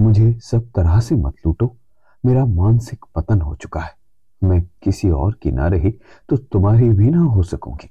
मुझे 0.00 0.32
सब 0.40 0.70
तरह 0.70 1.00
से 1.00 1.14
मत 1.14 1.34
लूटो। 1.46 1.76
मेरा 2.24 2.44
मानसिक 2.46 3.04
पतन 3.14 3.40
हो 3.40 3.54
चुका 3.54 3.80
है। 3.80 3.94
मैं 4.42 4.62
किसी 4.82 5.10
और 5.10 5.32
की 5.32 5.50
ना 5.50 5.66
रही 5.68 5.90
तो 6.28 6.36
तुम्हारी 6.36 6.88
भी 6.88 7.10
ना 7.10 7.20
हो 7.20 7.42
सकूँगी। 7.42 7.90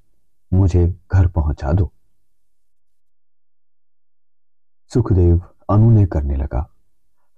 मुझे 0.54 0.88
घर 1.14 1.28
पहुँचा 1.28 1.72
दो। 1.72 1.92
सुखदेव 4.94 5.42
अनुनय 5.70 6.06
करने 6.06 6.36
लगा। 6.36 6.70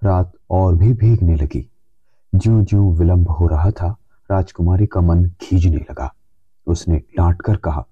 रात 0.04 0.32
और 0.50 0.74
भी 0.74 0.92
भीगने 0.92 1.36
लगी। 1.36 1.70
ज्यो 2.34 2.62
ज्यो 2.62 2.92
विलंब 2.92 3.30
हो 3.30 3.46
रहा 3.46 3.70
था, 3.70 3.96
राजकुमारी 4.30 4.86
का 4.86 5.00
मन 5.00 5.24
खींचने 5.40 5.76
लगा। 5.76 6.14
उसने 6.66 6.96
डांट 6.96 7.42
कर 7.42 7.56
कहा, 7.56 7.86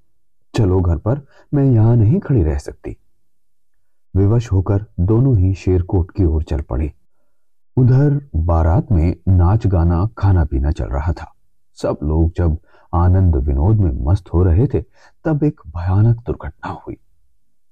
चलो 0.55 0.81
घर 0.81 0.97
पर, 0.97 1.21
मैं 1.55 1.65
यहाँ 1.65 1.97
नहीं 1.97 2.21
खड़ी 2.21 2.43
रह 2.43 2.59
सकती। 2.59 2.97
विवश 4.17 4.53
होकर 4.53 4.87
दोनों 5.01 5.39
ही 5.39 5.55
शेरकोट 5.55 6.11
की 6.11 6.25
ओर 6.25 6.43
चल 6.43 6.61
पड़े। 6.61 6.93
उधर 7.77 8.29
बारात 8.37 8.93
में 8.93 9.17
नाच 9.29 9.67
गाना, 9.67 10.09
खाना 10.19 10.45
पीना 10.45 10.71
चल 10.71 10.87
रहा 10.87 11.13
था। 11.13 11.35
सब 11.75 11.99
लोग 12.03 12.33
जब 12.37 12.59
आनंद 12.95 13.37
विनोद 13.37 13.77
में 13.77 13.93
मस्त 13.93 14.29
हो 14.35 14.43
रहे 14.43 14.67
थे, 14.67 14.85
तब 15.25 15.45
एक 15.45 15.61
भयानक 15.67 16.17
दुर्घटना 16.17 16.71
हुई। 16.71 16.97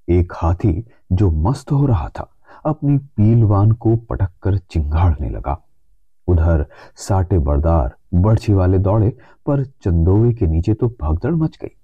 एक 0.09 0.33
हाथी 0.35 0.85
जो 1.11 1.31
मस्त 1.31 1.71
हो 1.71 1.85
रहा 1.85 2.09
था 2.09 2.35
अपनी 2.65 2.97
पीलवान 2.97 3.71
को 3.71 3.95
पटक 3.95 4.29
कर 4.43 4.57
चिंगाड़ने 4.57 5.29
लगा। 5.29 5.57
उधर 6.27 6.65
साटे 6.95 7.39
बरदार 7.39 7.95
बर्छी 8.13 8.53
वाले 8.53 8.77
दौड़े, 8.77 9.09
पर 9.45 9.63
चंदोवे 9.63 10.33
के 10.33 10.47
नीचे 10.47 10.73
तो 10.73 10.87
भगदड़ 11.01 11.33
मच 11.35 11.57
गई। 11.61 11.75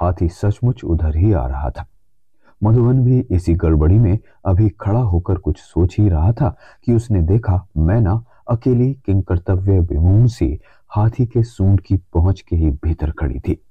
हाथी 0.00 0.28
सचमुच 0.28 0.84
उधर 0.84 1.16
ही 1.16 1.32
आ 1.32 1.46
रहा 1.46 1.70
था। 1.70 1.86
मधुबन 2.64 3.04
भी 3.04 3.20
इसी 3.20 3.54
गड़बड़ी 3.54 3.98
में 3.98 4.18
अभी 4.44 4.68
खड़ा 4.68 5.00
होकर 5.00 5.34
कुछ 5.34 5.58
सोच 5.58 5.96
ही 5.98 6.08
रहा 6.08 6.32
था 6.32 6.56
कि 6.84 6.94
उसने 6.94 7.22
देखा 7.22 7.66
मैना 7.76 8.24
अकेली 8.50 8.92
किंग 8.94 9.22
कर्तव्य 9.22 9.80
विमून 9.80 10.26
सी 10.26 10.60
हाथी 10.88 11.26
के 11.26 11.42
सूंड 11.42 11.80
की 11.80 11.96
पहुँच 11.96 12.40
के 12.40 12.56
ही 12.56 12.70
भीतर 12.70 13.10
खड़ी 13.10 13.40
थी। 13.40 13.64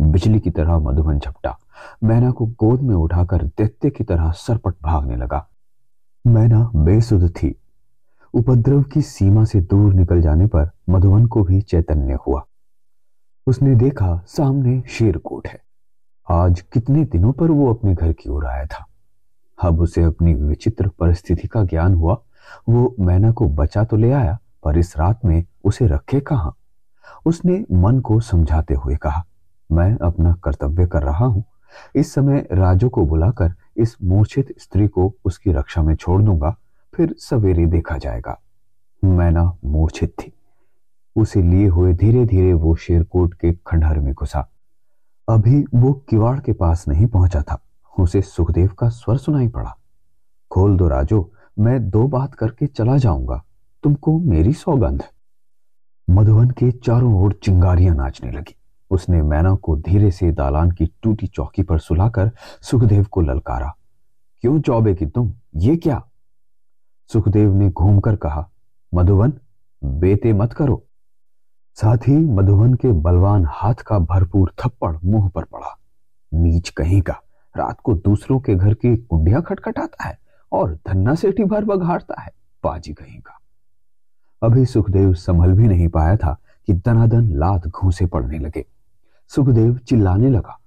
बिजली 0.00 0.40
की 0.40 0.50
तरह 0.50 0.78
मधुबन 0.78 1.18
झपटा। 1.18 1.58
मैना 2.04 2.30
को 2.30 2.46
गोद 2.46 2.82
में 2.82 2.94
उठाकर 2.94 3.44
दैत्य 3.44 3.90
की 3.90 4.04
तरह 4.04 4.30
सरपट 4.30 4.74
भागने 4.82 5.16
लगा। 5.16 5.49
मैना 6.24 6.70
बेसुध 6.76 7.28
थी। 7.30 7.54
उपद्रव 8.34 8.82
की 8.82 9.02
सीमा 9.02 9.44
से 9.44 9.60
दूर 9.60 9.94
निकल 9.94 10.20
जाने 10.20 10.46
पर 10.46 10.68
मधुबन 10.88 11.26
को 11.26 11.42
भी 11.42 11.60
चैतन्य 11.60 12.18
हुआ। 12.26 12.42
उसने 13.46 13.74
देखा 13.74 14.22
सामने 14.26 14.82
शेरकोट 14.88 15.48
है। 15.48 15.58
आज 16.30 16.60
कितने 16.60 17.04
दिनों 17.04 17.32
पर 17.32 17.50
वो 17.50 17.72
अपने 17.74 17.94
घर 17.94 18.12
की 18.12 18.30
ओर 18.30 18.46
आया 18.46 18.66
था। 18.66 18.84
अब 19.58 19.80
उसे 19.80 20.02
अपनी 20.02 20.34
विचित्र 20.34 20.88
परिस्थिति 20.88 21.48
का 21.48 21.62
ज्ञान 21.64 21.94
हुआ। 21.94 22.16
वो 22.68 22.94
मैना 23.00 23.30
को 23.30 23.48
बचा 23.48 23.84
तो 23.84 23.96
ले 23.96 24.12
आया, 24.12 24.38
पर 24.64 24.78
इस 24.78 24.96
रात 24.98 25.24
में 25.24 25.44
उसे 25.64 25.86
रखे 25.86 26.20
कहा? 26.20 26.52
उसने 27.26 27.64
मन 27.72 28.00
को 28.00 28.20
समझाते 28.20 28.74
हुए 28.74 28.96
कहा, 28.96 29.24
मैं 29.70 29.96
अपना 29.98 30.32
कर्तव्य 30.44 30.86
कर 30.86 31.02
रहा 31.02 31.24
हूँ। 31.24 31.44
इस 31.94 32.14
समय 32.14 32.46
राजू 32.52 32.88
को 32.88 33.06
बुलाकर 33.06 33.54
इस 33.76 33.96
मूर्छित 34.02 34.54
स्त्री 34.58 34.88
को 34.88 35.14
उसकी 35.24 35.52
रक्षा 35.52 35.82
में 35.82 35.94
छोड़ 35.94 36.22
दूँगा, 36.22 36.56
फिर 36.94 37.14
सवेरे 37.18 37.66
देखा 37.66 37.98
जाएगा। 37.98 38.40
मैं 39.04 39.30
ना 39.30 39.56
मूर्छित 39.64 40.10
थी। 40.10 40.32
उसे 41.16 41.42
लिए 41.42 41.66
हुए 41.66 41.92
धीरे 41.92 42.24
धीरे 42.24 42.52
वो 42.52 42.74
शेरकोट 42.74 43.34
के 43.34 43.52
खंडहर 43.52 43.98
में 43.98 44.14
घुसा। 44.14 44.48
अभी 45.28 45.64
वो 45.74 45.92
किवाड़ 45.92 46.40
के 46.40 46.52
पास 46.52 46.88
नहीं 46.88 47.06
पहुँचा 47.06 47.42
था। 47.42 47.62
उसे 48.00 48.22
सुखदेव 48.22 48.68
का 48.68 48.88
स्वर 48.88 49.16
सुनाई 49.16 49.48
पड़ा। 49.48 49.76
खोल 50.50 50.76
दो 50.76 50.88
राजो, 50.88 51.32
मैं 51.58 51.90
दो 51.90 52.08
बात 52.08 52.34
करके 52.34 52.66
चला 52.66 52.96
जाऊँगा। 52.96 53.44
तुमको 53.82 54.18
मेरी 54.18 54.52
सौगंध। 54.52 55.02
मधुबन 56.10 56.50
के 56.50 56.70
चारों 56.70 57.14
ओर 57.14 57.32
चिंगारियाँ 57.32 57.96
नाचने 57.96 58.30
लगी। 58.30 58.56
उसने 58.90 59.22
मैना 59.22 59.54
को 59.54 59.76
धीरे 59.76 60.10
से 60.10 60.32
दालान 60.32 60.70
की 60.70 60.86
टूटी 60.86 61.26
चौकी 61.26 61.62
पर 61.62 61.78
सुलाकर 61.78 62.30
सुखदेव 62.62 63.04
को 63.04 63.20
ललकारा। 63.20 63.76
क्यों 64.40 64.60
चौबे 64.60 64.94
की 64.94 65.06
तुम? 65.06 65.34
ये 65.56 65.76
क्या? 65.76 66.04
सुखदेव 67.12 67.54
ने 67.54 67.70
घूमकर 67.70 68.16
कहा 68.16 68.50
मधुवन 68.94 69.32
बेते 69.84 70.32
मत 70.32 70.52
करो। 70.52 70.86
साथ 71.74 71.98
ही 71.98 72.16
मधुवन 72.16 72.74
के 72.74 72.92
बलवान 72.92 73.46
हाथ 73.48 73.74
का 73.74 73.98
भरपूर 73.98 74.52
थप्पड़ 74.64 74.96
मुँह 75.04 75.28
पर 75.28 75.44
पड़ा। 75.44 75.78
नीच 76.34 76.68
कहीं 76.68 77.02
का। 77.02 77.20
रात 77.56 77.80
को 77.80 77.94
दूसरों 77.94 78.40
के 78.40 78.54
घर 78.54 78.74
की 78.74 78.96
कुंडियाँ 78.96 79.42
खटखटाता 79.42 80.04
है 80.04 80.18
और 80.52 80.74
धन्ना 80.74 81.14
सेठी 81.14 81.44
भर 81.44 81.64
बघाड़ता 81.64 82.20
है। 82.20 82.30
बाजी 82.64 82.92
कहीं 82.92 83.20
का। 83.20 83.40
अभी 84.42 84.66
सुखदेव 84.66 85.14
संभल 85.14 85.52
भी 85.52 85.68
नहीं 85.68 85.88
पाया 85.88 86.16
था 86.16 86.36
कि 86.66 86.72
दनादन 86.72 87.28
लात 87.28 87.68
घूसे 87.68 88.06
पड़ने 88.06 88.38
लगे। 88.38 88.66
सुखदेव 89.34 89.76
चिल्लाने 89.76 90.28
लगा। 90.28 90.58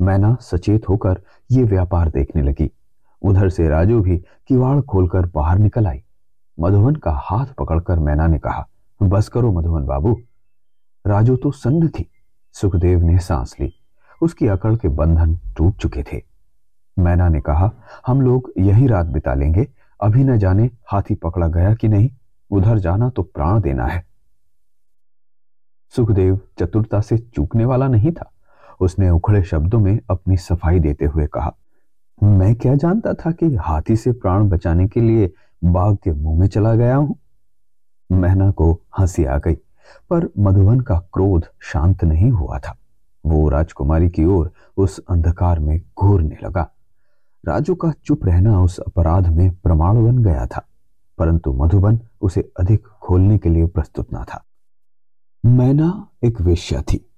मैना 0.00 0.36
सचेत 0.40 0.88
होकर 0.88 1.20
ये 1.50 1.62
व्यापार 1.62 2.08
देखने 2.08 2.42
लगी। 2.42 2.70
उधर 3.22 3.48
से 3.48 3.68
राजू 3.68 4.00
भी 4.00 4.18
किवाड़ 4.18 4.80
खोलकर 4.80 5.26
बाहर 5.26 5.58
निकल 5.58 5.86
आई। 5.86 6.02
मधुवन 6.60 6.94
का 6.94 7.12
हाथ 7.12 7.46
पकड़कर 7.46 7.98
मैना 7.98 8.26
ने 8.26 8.38
कहा, 8.38 8.68
बस 9.02 9.28
करो 9.28 9.52
मधुवन 9.52 9.84
बाबू। 9.84 10.16
राजू 11.06 11.36
तो 11.36 11.50
सन्न 11.50 11.88
थी। 11.88 12.10
सुखदेव 12.52 13.02
ने 13.02 13.18
सांस 13.18 13.56
ली। 13.60 13.72
उसकी 14.22 14.46
अकड़ 14.46 14.76
के 14.76 14.88
बंधन 14.88 15.36
टूट 15.56 15.76
चुके 15.76 16.02
थे। 16.02 16.22
मैना 16.98 17.28
ने 17.28 17.40
कहा, 17.40 17.72
हम 18.06 18.20
लोग 18.20 18.52
यही 18.58 18.86
रात 18.86 19.06
बिता 19.06 19.34
लेंगे। 19.34 19.68
अभी 20.00 20.24
न 20.24 20.38
जाने 20.38 20.70
हाथी 20.86 21.14
पकड़ा 21.14 21.48
गया 21.48 21.74
कि 21.74 21.88
नहीं? 21.88 22.10
उधर 22.50 22.78
जाना 22.78 23.08
तो 23.08 23.22
प्राण 23.22 23.60
देना 23.60 23.86
है। 23.86 24.13
सुखदेव 25.96 26.38
चतुरता 26.58 27.00
से 27.00 27.18
चूकने 27.18 27.64
वाला 27.64 27.88
नहीं 27.88 28.12
था। 28.12 28.30
उसने 28.80 29.10
उखड़े 29.10 29.42
शब्दों 29.42 29.78
में 29.78 29.98
अपनी 30.10 30.36
सफ़ाई 30.36 30.80
देते 30.80 31.04
हुए 31.04 31.26
कहा, 31.26 31.52
मैं 32.18 32.54
क्या 32.54 32.74
जानता 32.74 33.12
था 33.14 33.30
कि 33.30 33.54
हाथी 33.56 33.96
से 33.96 34.12
प्राण 34.12 34.48
बचाने 34.48 34.86
के 34.88 35.00
लिए 35.00 35.32
बाघ 35.62 35.94
के 35.96 36.12
मुँह 36.12 36.38
में 36.40 36.46
चला 36.46 36.74
गया 36.74 36.96
हूँ? 36.96 37.16
महना 38.10 38.50
को 38.50 38.72
हँसी 38.98 39.24
आ 39.24 39.38
गई, 39.38 39.54
पर 40.10 40.28
मधुबन 40.38 40.80
का 40.80 40.98
क्रोध 41.12 41.46
शांत 41.62 42.04
नहीं 42.04 42.30
हुआ 42.30 42.58
था। 42.58 42.76
वो 43.24 43.48
राजकुमारी 43.48 44.08
की 44.08 44.24
ओर 44.24 44.50
उस 44.76 44.98
अंधकार 45.10 45.60
में 45.60 45.78
घूरने 45.98 46.36
लगा। 46.44 46.68
राजू 47.44 47.74
का 47.74 47.92
चुप 48.04 48.24
रहना 48.24 48.60
उस 48.60 48.78
अपराध 48.78 49.28
में 49.28 49.50
प्रमाण 49.54 50.04
बन 50.04 50.18
गया 50.18 50.46
था, 50.46 50.66
परंतु 51.18 51.52
मधुबन 51.52 51.98
उसे 52.20 52.48
अधिक 52.60 52.86
खोलने 53.02 53.38
के 53.38 53.48
लिए 53.48 53.66
प्रस्तुत 53.66 54.14
न 54.14 54.24
था। 54.24 54.44
मैना 55.46 56.08
एक 56.24 56.40
वेश्या 56.40 56.82
थी। 56.82 57.10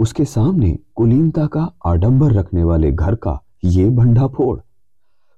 उसके 0.00 0.24
सामने 0.24 0.78
कुलीनता 0.94 1.46
का 1.46 1.72
आडंबर 1.86 2.32
रखने 2.32 2.64
वाले 2.64 2.92
घर 2.92 3.14
का 3.14 3.40
ये 3.64 3.90
भंडा 3.90 4.26
फोड़ 4.26 4.60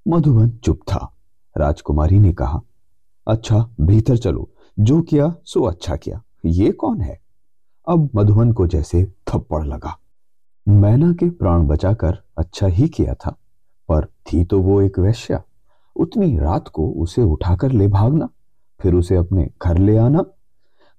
मधुबन 0.08 0.50
चुप 0.50 0.80
था। 0.88 1.16
राजकुमारी 1.58 2.18
ने 2.18 2.32
कहा 2.32 2.60
अच्छा 3.28 3.68
भीतर 3.80 4.16
चलो। 4.16 4.50
जो 4.78 5.02
किया, 5.02 5.34
सो 5.44 5.62
अच्छा 5.62 5.96
किया। 5.96 6.22
ये 6.44 6.72
कौन 6.72 7.00
है? 7.00 7.20
अब 7.88 8.10
मधुबन 8.14 8.52
को 8.52 8.66
जैसे 8.66 9.04
थप्पड़ 9.04 9.64
लगा। 9.64 9.98
मैना 10.68 11.12
के 11.12 11.30
प्राण 11.30 11.66
बचाकर 11.66 12.18
अच्छा 12.38 12.66
ही 12.66 12.88
किया 12.88 13.14
था। 13.14 13.30
पर 13.88 14.04
थी 14.04 14.44
तो 14.44 14.60
वो 14.60 14.80
एक 14.80 14.98
वैश्या। 14.98 15.42
उतनी 15.96 16.38
रात 16.38 16.68
को 16.68 16.90
उसे 16.90 17.22
उठाकर 17.22 17.72
ले 17.72 17.88
भागना, 17.88 18.28
फिर 18.80 18.94
उसे 18.94 19.16
अपने 19.16 19.50
घर 19.62 19.78
ले 19.78 19.96
आना 19.96 20.24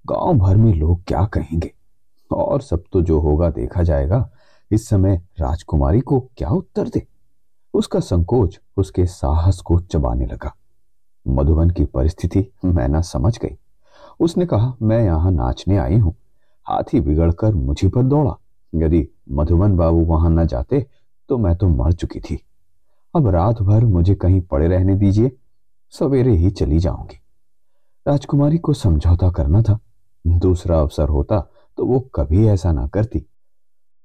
गाँव 0.06 0.38
भर 0.38 0.56
में 0.56 0.74
लोग 0.74 1.04
क्या 1.04 1.24
कहेंगे? 1.24 1.72
और 2.30 2.60
सब 2.60 2.84
तो 2.92 3.02
जो 3.02 3.20
होगा 3.20 3.50
देखा 3.50 3.82
जाएगा। 3.82 4.30
इस 4.70 4.88
समय 4.88 5.22
राजकुमारी 5.40 6.00
को 6.00 6.20
क्या 6.20 6.48
उत्तर 6.48 6.88
दे? 6.88 7.06
उसका 7.74 8.00
संकोच 8.00 8.60
उसके 8.76 9.06
साहस 9.06 9.60
को 9.60 9.80
चबाने 9.80 10.26
लगा। 10.26 10.54
मधुबन 11.28 11.70
की 11.70 11.84
परिस्थिति 11.84 12.46
मैना 12.64 13.00
समझ 13.00 13.38
गई। 13.38 13.56
उसने 14.20 14.46
कहा, 14.46 14.74
मैं 14.82 15.04
यहाँ 15.04 15.32
नाचने 15.32 15.78
आई 15.78 15.98
हूँ। 15.98 16.14
हाथी 16.68 17.00
बिगड़कर 17.00 17.54
मुझी 17.54 17.88
पर 17.88 18.02
दौड़ा। 18.02 18.36
यदि 18.74 19.08
मधुबन 19.30 19.76
बाबू 19.76 20.04
वहाँ 20.04 20.30
न 20.30 20.46
जाते 20.46 20.86
तो 21.28 21.38
मैं 21.38 21.56
तो 21.56 21.68
मर 21.68 21.92
चुकी 21.92 22.20
थी। 22.20 22.42
अब 23.14 23.28
रात 23.28 23.62
भर 23.62 23.84
मुझे 23.84 24.14
कहीं 24.14 24.40
पड़े 24.40 24.68
रहने 24.68 24.94
दीजिए। 24.94 25.32
सवेरे 25.90 26.36
ही 26.36 26.50
चली 26.50 26.78
जाऊँगी। 26.78 27.20
राजकुमारी 28.08 28.58
को 28.58 28.72
समझौता 28.72 29.30
करना 29.30 29.62
था। 29.62 29.78
दूसरा 30.24 30.78
अवसर 30.80 31.08
होता 31.08 31.40
तो 31.78 31.86
वो 31.86 31.98
कभी 32.14 32.46
ऐसा 32.48 32.72
ना 32.72 32.86
करती। 32.86 33.24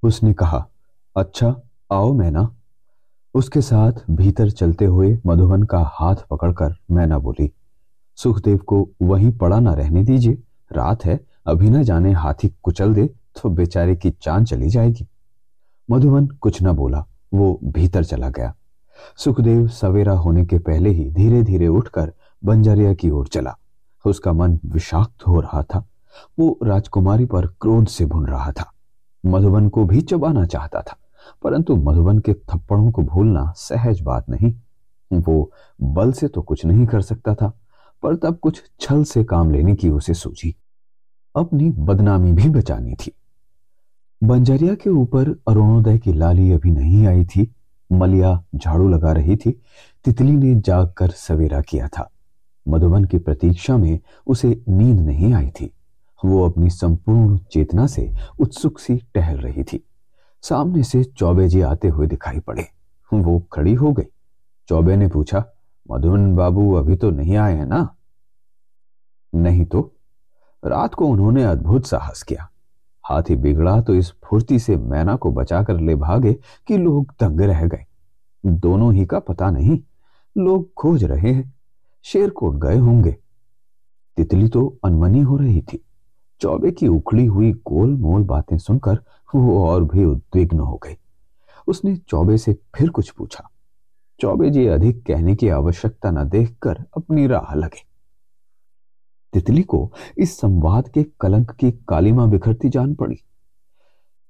उसने 0.04 0.34
कहा 0.34 0.66
अच्छा 1.16 1.56
आओ 1.92 2.12
मैना। 2.14 2.50
उसके 3.36 3.62
साथ 3.62 3.92
भीतर 4.12 4.50
चलते 4.52 4.86
हुए 4.86 5.18
मधुबन 5.26 5.64
का 5.64 5.80
हाथ 5.92 6.16
पकड़कर 6.30 6.76
मैना 6.92 7.18
बोली, 7.20 7.52
सुखदेव 8.18 8.58
को 8.58 8.88
वहीं 9.02 9.32
पड़ा 9.32 9.60
ना 9.60 9.74
रहने 9.74 10.04
दीजिए। 10.04 10.34
रात 10.72 11.06
है, 11.06 11.20
अभी 11.48 11.70
न 11.70 11.84
जाने 11.84 12.12
हाथी 12.14 12.50
कुचल 12.64 12.94
दे 12.94 13.06
तो 13.42 13.50
बेचारे 13.50 13.96
की 13.96 14.10
चाँद 14.12 14.46
चली 14.46 14.70
जाएगी। 14.70 15.08
मधुबन 15.90 16.28
कुछ 16.28 16.62
न 16.64 16.72
बोला, 16.72 17.06
वो 17.34 17.60
भीतर 17.66 18.04
चला 18.04 18.30
गया। 18.30 18.54
सुखदेव 19.18 19.68
सवेरा 19.68 20.14
होने 20.14 20.46
के 20.46 20.60
पहले 20.60 20.90
ही 20.90 21.10
धीरे 21.12 21.42
धीरे 21.44 21.68
उठकर 21.68 22.12
बंजारिया 22.44 22.94
की 22.94 23.10
ओर 23.10 23.28
चला। 23.28 23.56
उसका 24.06 24.34
मन 24.34 24.60
विषाक्त 24.66 25.28
हो 25.28 25.40
रहा 25.40 25.64
था। 25.64 25.86
वो 26.40 26.58
राजकुमारी 26.64 27.26
पर 27.26 27.48
क्रोध 27.62 27.88
से 27.88 28.06
भुन 28.06 28.26
रहा 28.28 28.52
था। 28.52 28.72
मधुबन 29.24 29.70
को 29.70 29.84
भी 29.86 30.02
चबाना 30.02 30.46
चाहता 30.46 30.82
था, 30.82 30.98
परंतु 31.44 31.76
मधुबन 31.76 32.20
के 32.20 32.34
थप्पड़ों 32.34 32.92
को 32.92 33.02
भूलना 33.02 33.52
सहज 33.58 34.02
बात 34.02 34.30
नहीं। 34.30 34.54
वो 35.12 35.52
बल 35.82 36.12
से 36.12 36.28
तो 36.28 36.42
कुछ 36.42 36.66
नहीं 36.66 36.86
कर 36.86 37.02
सकता 37.02 37.36
था, 37.36 37.52
पर 38.04 38.16
तब 38.16 38.38
कुछ 38.38 38.62
छल 38.80 39.04
से 39.04 39.24
काम 39.24 39.52
लेने 39.52 39.76
की 39.76 39.90
उसे 39.90 40.14
सूझी। 40.14 40.56
अपनी 41.36 41.70
बदनामी 41.70 42.32
भी 42.32 42.50
बचानी 42.50 42.94
थी। 42.96 43.12
बंजरिया 44.22 44.74
के 44.76 44.90
ऊपर 44.90 45.30
अरुणोदय 45.48 45.98
की 45.98 46.14
लाली 46.14 46.52
अभी 46.52 46.72
नहीं 46.72 47.06
आई 47.08 47.26
थी। 47.26 47.52
मलिया 47.90 48.44
झाड़ू 48.56 48.88
लगा 48.90 49.12
रही 49.12 49.36
थी। 49.36 49.52
तितली 50.06 50.32
ने 50.32 50.54
जागकर 50.56 51.10
सवेरा 51.10 51.62
किया 51.62 51.88
था। 51.88 52.10
मधुबन 52.68 53.06
की 53.06 53.18
प्रतीक्षा 53.18 53.78
में 53.78 54.00
उसे 54.28 54.50
नींद 54.70 55.00
नहीं 55.00 55.34
आई 55.34 55.50
थी। 55.50 55.72
वो 56.26 56.50
अपनी 56.50 56.70
संपूर्ण 56.70 57.38
चेतना 57.38 57.88
से 57.88 58.14
उत्सुक 58.40 58.80
सी 58.80 58.98
टहल 59.16 59.38
रही 59.38 59.64
थी। 59.64 59.86
सामने 60.42 60.84
से 60.84 61.04
चौबे 61.04 61.48
जी 61.48 61.62
आते 61.62 61.88
हुए 61.88 62.08
दिखाई 62.08 62.40
पड़े। 62.40 62.66
वो 63.14 63.40
खड़ी 63.40 63.74
हो 63.74 63.92
गई। 63.92 64.04
चौबे 64.68 64.96
ने 64.96 65.08
पूछा, 65.08 65.46
मधुबन 65.92 66.36
बाबू 66.36 66.74
अभी 66.74 66.96
तो 66.96 67.10
नहीं 67.10 67.36
आए 67.36 67.58
हैं 67.58 67.66
ना? 67.66 67.96
नहीं 69.36 69.66
तो? 69.66 69.96
रात 70.66 70.94
को 70.94 71.08
उन्होंने 71.08 71.44
अद्भुत 71.44 71.86
साहस 71.86 72.24
किया। 72.24 72.50
हाथी 73.06 73.36
बिगड़ा 73.36 73.82
तो 73.82 73.96
इस 73.96 74.14
फुर्ती 74.26 74.60
से 74.60 74.78
मैना 74.78 75.16
को 75.16 75.32
बचाकर 75.32 75.80
ले 75.80 75.96
भागे 75.96 76.34
कि 76.68 76.78
लोग 76.78 77.14
दंग 77.22 77.42
रह 77.42 77.66
गए। 77.68 77.86
दोनों 78.46 78.94
ही 78.94 79.06
का 79.06 79.20
पता 79.20 79.52
नहीं। 79.52 79.80
लोग 80.38 80.74
खोज 80.74 81.04
रहे 81.04 81.34
हैं। 81.34 81.54
शेरकोट 82.04 82.56
गए 82.56 82.78
होंगे। 82.78 83.18
तितली 84.18 84.48
तो 84.48 84.78
अनमनी 84.84 85.22
हो 85.22 85.38
रही 85.38 85.62
थी। 85.62 85.86
चौबे 86.42 86.72
की 86.72 86.88
उखड़ी 86.88 87.26
हुई 87.26 87.52
गोल 87.52 87.96
मोल 87.96 88.24
बातें 88.24 88.58
सुनकर 88.58 89.00
वो 89.36 89.64
और 89.66 89.84
भी 89.84 90.06
उद्विग्न 90.06 90.60
हो 90.60 90.80
गई। 90.84 90.96
उसने 91.68 91.96
चौबे 91.96 92.38
से 92.38 92.54
फिर 92.76 92.90
कुछ 92.90 93.10
पूछा। 93.10 93.50
चौबे 94.20 94.50
जी 94.50 94.66
अधिक 94.68 95.04
कहने 95.06 95.36
की 95.36 95.50
आवश्यकता 95.50 96.12
न 96.12 96.30
देखकर 96.30 96.84
अपनी 96.98 97.28
राह 97.28 97.54
लगे। 97.56 97.84
तितली 99.34 99.62
को 99.62 99.92
इस 100.18 100.40
संवाद 100.40 100.90
के 100.90 101.04
कलंक 101.22 101.52
की 101.52 101.72
कालीमा 101.72 102.26
बिखरती 102.26 102.70
जान 102.70 102.96
पड़ी। 102.96 103.18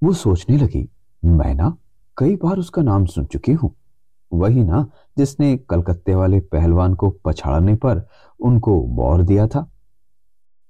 वो 0.01 0.13
सोचने 0.13 0.57
लगी, 0.57 0.89
मैं 1.23 1.53
ना 1.55 1.75
कई 2.17 2.35
बार 2.35 2.57
उसका 2.57 2.81
नाम 2.81 3.05
सुन 3.05 3.25
चुकी 3.25 3.51
हूँ। 3.51 3.75
वही 4.31 4.63
ना 4.63 4.85
जिसने 5.17 5.57
कलकत्ते 5.57 6.15
वाले 6.15 6.39
पहलवान 6.39 6.93
को 6.93 7.09
पछाड़ने 7.25 7.75
पर 7.75 8.07
उनको 8.39 8.81
बौर 8.87 9.21
दिया 9.21 9.47
था। 9.47 9.61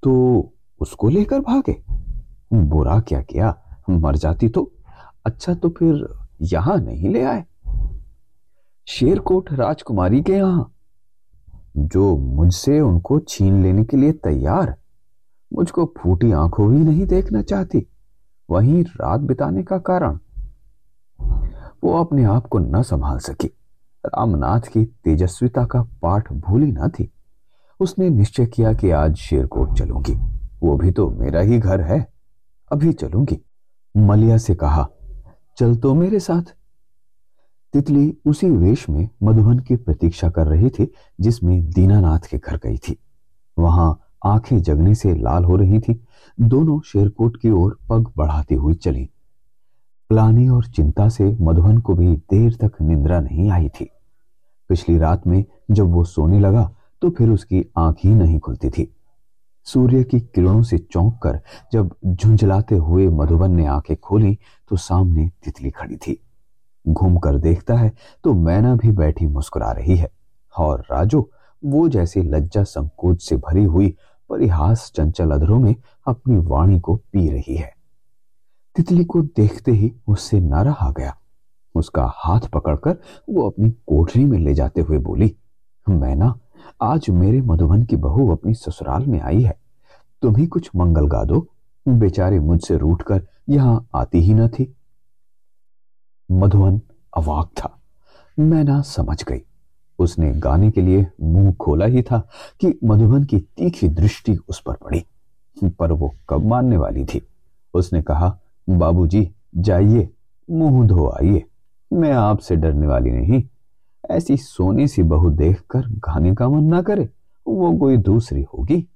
तो 0.04 0.54
उसको 0.82 1.10
लेकर 1.10 1.40
भागे। 1.40 1.84
बुरा 2.54 3.00
क्या 3.00 3.22
किया? 3.22 3.62
मर 3.90 4.16
जाती 4.16 4.50
तो? 4.50 4.72
अच्छा 5.26 5.54
तो 5.54 5.70
फिर 5.70 6.14
यहाँ 6.42 6.78
नहीं 6.78 7.10
ले 7.10 7.24
आए। 7.24 7.46
शेरकोट 8.88 9.54
राजकुमारी 9.54 10.22
के 10.22 10.34
यहाँ। 10.34 10.74
जो 11.78 12.18
मुझसे 12.18 12.80
उनको 12.80 13.20
छीन 13.20 13.64
लेने 13.64 13.84
के 13.84 13.98
लिए 13.98 14.12
तैयार, 14.12 14.76
मुझको 15.54 15.94
फूटी 15.98 16.32
आँखों 16.32 16.74
ही 16.74 16.80
नहीं 16.80 17.06
देखना 17.06 17.42
चाहती। 17.42 17.88
वहीं 18.50 18.84
रात 18.84 19.20
बिताने 19.20 19.64
का 19.64 19.78
कारण। 19.78 20.20
वो 21.84 22.04
अपने 22.04 22.24
आप 22.24 22.48
को 22.48 22.60
न 22.60 22.82
संभाल 22.82 23.20
सकी। 23.20 23.48
रामनाथ 24.06 24.62
की 24.62 24.86
तेजस्विता 24.86 25.66
का 25.66 25.82
पाठ 25.82 26.34
भूली 26.34 26.72
ना 26.72 26.88
थी। 26.88 27.12
उसने 27.80 28.10
निश्चय 28.10 28.46
किया 28.46 28.74
कि 28.74 28.92
आज 28.92 29.16
शेरकोट 29.16 29.74
चलूँगी। 29.74 30.39
वो 30.64 30.78
भी 30.78 30.92
तो 30.92 31.10
मेरा 31.10 31.42
ही 31.42 31.60
घर 31.60 31.82
है। 31.82 32.06
अभी 32.72 32.94
चलूँगी। 32.94 33.40
मलिया 33.96 34.38
से 34.38 34.56
कहा, 34.56 34.88
चल 35.58 35.76
तो 35.76 35.94
मेरे 35.96 36.20
साथ। 36.20 36.56
तितली 37.74 38.18
उसी 38.26 38.50
वेश 38.50 38.90
में 38.90 39.10
मधुबन 39.24 39.60
की 39.60 39.76
प्रतीक्षा 39.76 40.30
कर 40.30 40.48
रही 40.48 40.70
थी, 40.70 40.92
जिसमें 41.22 41.70
दीनानाथ 41.70 42.20
के 42.20 42.38
घर 42.38 42.58
गई 42.58 42.78
थी। 42.78 42.98
वहाँ 43.58 44.00
आँखें 44.26 44.62
जगने 44.62 44.96
से 44.96 45.14
लाल 45.16 45.44
हो 45.44 45.56
रही 45.56 45.80
थी। 45.80 46.00
दोनों 46.42 46.80
शेरकोट 46.82 47.38
की 47.38 47.50
ओर 47.50 47.78
पग 47.90 48.12
बढ़ाती 48.18 48.56
हुई 48.56 48.74
चली। 48.74 49.10
प्लानी 50.10 50.48
और 50.50 50.66
चिंता 50.66 51.10
से 51.10 51.26
मधुबन 51.42 51.78
को 51.78 51.94
भी 51.96 52.16
देर 52.32 52.58
तक 52.62 52.82
निंद्रा 52.82 53.20
नहीं 53.20 53.50
आई 53.52 53.70
थी। 53.70 53.90
पिछली 54.70 54.98
रात 54.98 55.28
में 55.28 55.44
जब 55.72 55.92
वो 55.92 56.04
सोने 56.04 56.40
लगा 56.40 56.70
तो 57.02 57.10
फिर 57.10 57.30
उसकी 57.30 57.66
आँख 57.78 57.98
ही 58.04 58.14
नहीं 58.16 58.40
खुलती 58.40 58.70
थी। 58.70 58.96
सूर्य 59.64 60.04
की 60.04 60.20
किरणों 60.20 60.62
से 60.64 60.78
चौंक 60.78 61.20
कर 61.24 61.40
जब 61.74 61.96
झुंझलाते 62.06 62.76
हुए 62.76 63.08
मधुबन 63.08 63.52
ने 63.52 63.66
आँखें 63.66 63.96
खोली 63.98 64.38
तो 64.70 64.78
सामने 64.78 65.28
तितली 65.44 65.70
खड़ी 65.70 65.96
थी। 65.96 66.20
घूमकर 66.88 67.38
देखता 67.38 67.74
है 67.74 67.92
तो 68.24 68.34
मैना 68.34 68.76
भी 68.76 68.92
बैठी 68.92 69.28
मुस्कुरा 69.28 69.72
रही 69.72 69.96
है। 69.96 70.10
और 70.58 70.80
राजू, 70.92 71.28
वो 71.66 71.88
जैसे 71.90 72.24
लज्जा 72.24 72.64
संकोच 72.64 73.22
से 73.22 73.36
भरी 73.38 73.64
हुई, 73.64 73.96
परिहास 74.30 74.92
चंचल 74.96 75.32
अधरों 75.32 75.60
में 75.60 75.76
अपनी 76.08 76.38
वाणी 76.38 76.80
को 76.80 76.96
पी 76.96 77.28
रही 77.30 77.56
है। 77.56 77.74
तितली 78.76 79.04
को 79.04 79.22
देखते 79.22 79.72
ही 79.72 79.94
उससे 80.08 80.40
न 80.40 80.54
रहा 80.56 80.92
गया। 80.92 81.16
उसका 81.76 82.12
हाथ 82.16 82.40
पकड़कर 82.54 82.98
वो 83.30 83.50
अपनी 83.50 83.70
कोठरी 83.70 84.26
में 84.26 84.38
ले 84.40 84.54
जाते 84.54 84.82
हुए 84.82 84.98
बोली, 84.98 85.36
मैना 85.88 86.40
आज 86.84 87.10
मेरे 87.10 87.42
मधुबन 87.42 87.84
की 87.84 87.96
बहू 87.96 88.32
अपनी 88.32 88.54
ससुराल 88.54 89.06
में 89.06 89.22
आई 89.22 89.42
है। 89.42 89.60
तुम 90.22 90.36
ही 90.36 90.48
कुछ 90.48 90.70
मंगल 90.76 91.08
गा 91.08 91.24
दो। 91.24 91.48
बेचारे 91.88 92.40
मुझसे 92.40 92.78
रूठ 92.78 93.02
कर 93.02 93.28
यहाँ 93.50 93.88
आती 93.96 94.20
ही 94.20 94.34
न 94.34 94.48
थी। 94.48 94.76
मधुबन 96.32 96.82
अवाक 97.18 97.48
था। 97.48 97.80
मैं 98.40 98.64
ना 98.64 98.82
समझ 98.82 99.24
गई। 99.24 99.42
उसने 100.00 100.32
गाने 100.32 100.72
के 100.72 100.82
लिए 100.82 101.08
मुँह 101.22 101.54
खोला 101.54 101.86
ही 101.86 102.02
था 102.02 102.20
कि 102.60 102.80
मधुबन 102.84 103.24
की 103.24 103.40
तीखी 103.40 103.90
दृष्टि 103.90 104.38
उस 104.50 104.62
पर 104.62 104.74
पड़ी। 104.74 105.06
पर 105.64 105.92
वो 105.92 106.14
कब 106.30 106.46
मानने 106.46 106.78
वाली 106.78 107.06
थी? 107.06 107.28
उसने 107.74 108.02
कहा, 108.02 108.40
बाबूजी, 108.70 109.32
जाइए, 109.58 110.10
मुँह 110.52 110.88
धो 110.88 111.10
आइए। 111.10 111.44
मैं 111.94 112.12
आपसे 112.12 112.56
डरने 112.56 112.88
वाली 112.88 113.12
नहीं। 113.12 113.44
ऐसी 114.10 114.38
सोने 114.38 114.88
सी 114.88 115.04
बहू 115.04 115.30
देखकर 115.30 115.88
गाने 115.88 116.34
का 116.36 116.48
मन 116.50 116.64
ना 116.64 116.82
करे, 116.82 117.10
वो 117.48 117.78
कोई 117.78 117.98
दूसरी 117.98 118.42
होगी। 118.44 118.88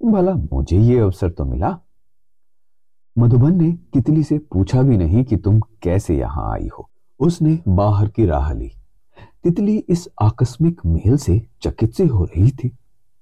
भला 0.00 0.34
मुझे 0.52 0.78
ये 0.78 0.98
अवसर 0.98 1.30
तो 1.30 1.44
मिला। 1.44 1.78
मधुबन 3.16 3.62
ने 3.62 3.72
तितली 3.92 4.22
से 4.22 4.38
पूछा 4.38 4.82
भी 4.82 4.96
नहीं 4.96 5.24
कि 5.24 5.36
तुम 5.36 5.60
कैसे 5.82 6.16
यहाँ 6.16 6.52
आई 6.52 6.68
हो। 6.68 6.88
उसने 7.20 7.58
बाहर 7.68 8.08
की 8.08 8.26
राह 8.26 8.52
ली। 8.52 8.70
तितली 9.44 9.76
इस 9.78 10.08
आकस्मिक 10.22 10.80
मेल 10.86 11.16
से 11.16 11.40
चकित 11.62 11.92
से 11.92 12.04
हो 12.04 12.24
रही 12.24 12.50
थी। 12.50 12.76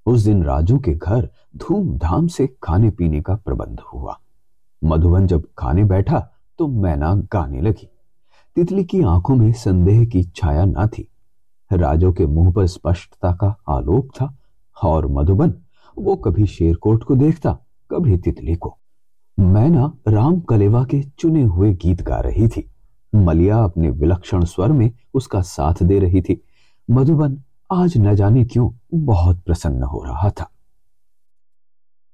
उस 0.07 0.20
दिन 0.20 0.42
राजू 0.42 0.78
के 0.78 0.92
घर 0.92 1.28
धूमधाम 1.57 2.26
से 2.26 2.46
खाने 2.62 2.90
पीने 2.90 3.20
का 3.20 3.35
प्रबंध 3.35 3.81
हुआ। 3.81 4.18
मधुबन 4.83 5.26
जब 5.26 5.46
खाने 5.59 5.85
बैठा 5.85 6.18
तो 6.59 6.66
मैना 6.66 7.14
गाने 7.33 7.61
लगी। 7.61 7.88
तितली 8.57 8.85
की 8.85 9.02
आँखों 9.02 9.37
में 9.37 9.52
संदेह 9.52 10.05
की 10.05 10.22
छाया 10.22 10.64
ना 10.64 10.87
थी। 10.87 11.09
राजो 11.72 12.12
के 12.12 12.26
मुँह 12.26 12.52
पर 12.52 12.66
स्पष्टता 12.66 13.32
का 13.32 13.56
आलोक 13.68 14.11
था 14.11 14.37
और 14.82 15.06
मधुबन 15.06 15.54
वो 15.98 16.16
कभी 16.16 16.46
शेरकोट 16.46 17.04
को 17.04 17.16
देखता, 17.16 17.52
कभी 17.90 18.16
तितली 18.16 18.54
को। 18.54 18.78
मैना 19.40 19.92
राम 20.08 20.40
कलेवा 20.40 20.85
के 20.85 21.02
चुने 21.02 21.42
हुए 21.42 21.74
गीत 21.74 22.02
गा 22.02 22.20
रही 22.20 22.48
थी। 22.48 22.70
मलिया 23.14 23.58
अपने 23.58 23.90
विलक्षण 23.90 24.44
स्वर 24.44 24.72
में 24.72 24.90
उसका 25.14 25.40
साथ 25.40 25.82
दे 25.82 25.98
रही 25.98 26.22
थी। 26.22 26.42
मधुबन 26.90 27.38
आज 27.72 27.98
न 27.98 28.14
जाने 28.14 28.44
क्यों 28.44 28.70
बहुत 28.94 29.40
प्रसन्न 29.40 29.82
हो 29.82 30.04
रहा 30.04 30.30
था। 30.30 30.52